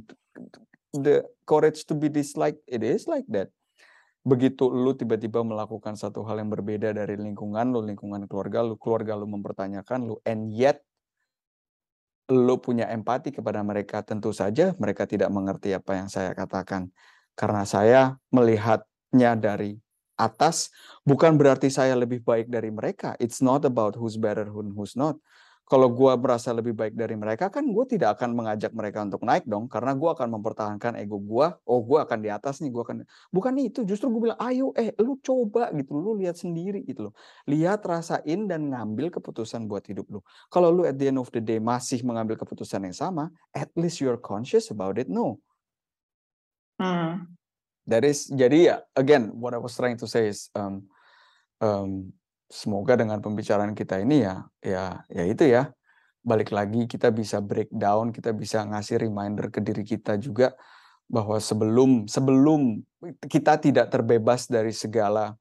[0.96, 3.50] The courage to be disliked it is like that.
[4.26, 9.14] Begitu lu tiba-tiba melakukan satu hal yang berbeda dari lingkungan lu, lingkungan keluarga lu, keluarga
[9.14, 10.82] lu mempertanyakan lu and yet
[12.26, 16.90] lu punya empati kepada mereka, tentu saja mereka tidak mengerti apa yang saya katakan.
[17.38, 19.78] Karena saya melihatnya dari
[20.16, 20.72] atas
[21.04, 23.14] bukan berarti saya lebih baik dari mereka.
[23.20, 25.20] It's not about who's better and who's not.
[25.66, 29.50] Kalau gue merasa lebih baik dari mereka, kan gue tidak akan mengajak mereka untuk naik
[29.50, 31.46] dong, karena gue akan mempertahankan ego gue.
[31.66, 33.02] Oh, gue akan di atas nih, gue akan.
[33.34, 37.14] Bukan itu, justru gue bilang, ayo, eh, lu coba gitu, lu lihat sendiri gitu loh.
[37.50, 40.22] Lihat, rasain dan ngambil keputusan buat hidup lu.
[40.54, 43.98] Kalau lu at the end of the day masih mengambil keputusan yang sama, at least
[43.98, 45.10] you're conscious about it.
[45.10, 45.42] No.
[46.78, 47.35] Hmm.
[47.86, 50.90] That is jadi ya again what I was trying to say is um,
[51.62, 52.10] um,
[52.50, 55.70] semoga dengan pembicaraan kita ini ya ya ya itu ya.
[56.26, 60.58] Balik lagi kita bisa breakdown kita bisa ngasih reminder ke diri kita juga
[61.06, 62.82] bahwa sebelum sebelum
[63.30, 65.38] kita tidak terbebas dari segala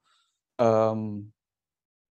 [0.61, 1.25] um,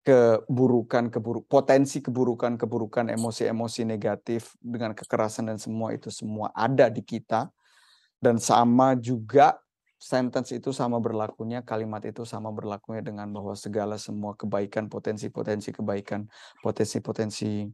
[0.05, 7.01] keburukan keburuk potensi keburukan keburukan emosi-emosi negatif dengan kekerasan dan semua itu semua ada di
[7.01, 7.49] kita.
[8.19, 9.64] Dan sama juga
[10.05, 16.29] sentence itu sama berlakunya, kalimat itu sama berlakunya dengan bahwa segala semua kebaikan, potensi-potensi kebaikan,
[16.61, 17.65] potensi-potensi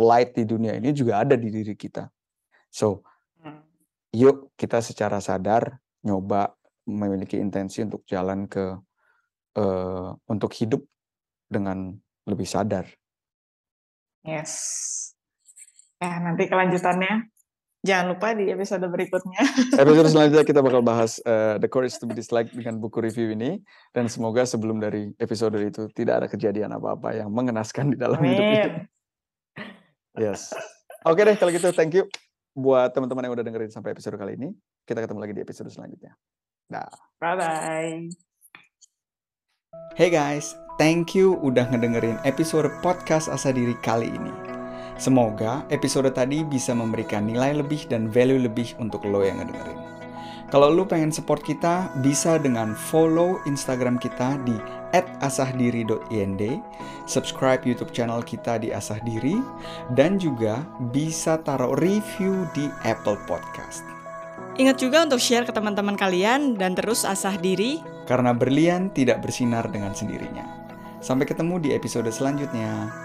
[0.00, 2.08] light di dunia ini juga ada di diri kita.
[2.72, 3.04] So,
[3.44, 3.60] hmm.
[4.16, 5.76] yuk kita secara sadar
[6.08, 6.56] nyoba
[6.88, 8.80] memiliki intensi untuk jalan ke
[9.60, 10.80] uh, untuk hidup
[11.52, 11.92] dengan
[12.24, 12.88] lebih sadar.
[14.24, 14.56] Yes.
[16.00, 17.28] Ya, nanti kelanjutannya
[17.84, 19.44] Jangan lupa di episode berikutnya.
[19.84, 23.60] Episode selanjutnya kita bakal bahas uh, The Courage to be Disliked dengan buku review ini.
[23.92, 28.32] Dan semoga sebelum dari episode itu tidak ada kejadian apa-apa yang mengenaskan di dalam Amin.
[28.32, 28.64] hidup ini.
[30.16, 30.56] Yes.
[31.04, 32.08] Oke okay deh kalau gitu thank you
[32.56, 34.48] buat teman-teman yang udah dengerin sampai episode kali ini.
[34.88, 36.16] Kita ketemu lagi di episode selanjutnya.
[36.72, 36.88] Dah.
[37.20, 38.08] Bye-bye.
[39.98, 44.53] Hey guys, thank you udah ngedengerin episode podcast Asa Diri kali ini.
[44.94, 49.94] Semoga episode tadi bisa memberikan nilai lebih dan value lebih untuk lo yang ngedengerin.
[50.54, 54.54] Kalau lo pengen support kita, bisa dengan follow Instagram kita di
[55.18, 56.42] @asahdiri.ind,
[57.10, 59.42] subscribe YouTube channel kita di Asahdiri,
[59.98, 60.62] dan juga
[60.94, 63.82] bisa taruh review di Apple Podcast.
[64.54, 67.82] Ingat juga untuk share ke teman-teman kalian dan terus asah diri.
[68.06, 70.46] Karena berlian tidak bersinar dengan sendirinya.
[71.02, 73.03] Sampai ketemu di episode selanjutnya.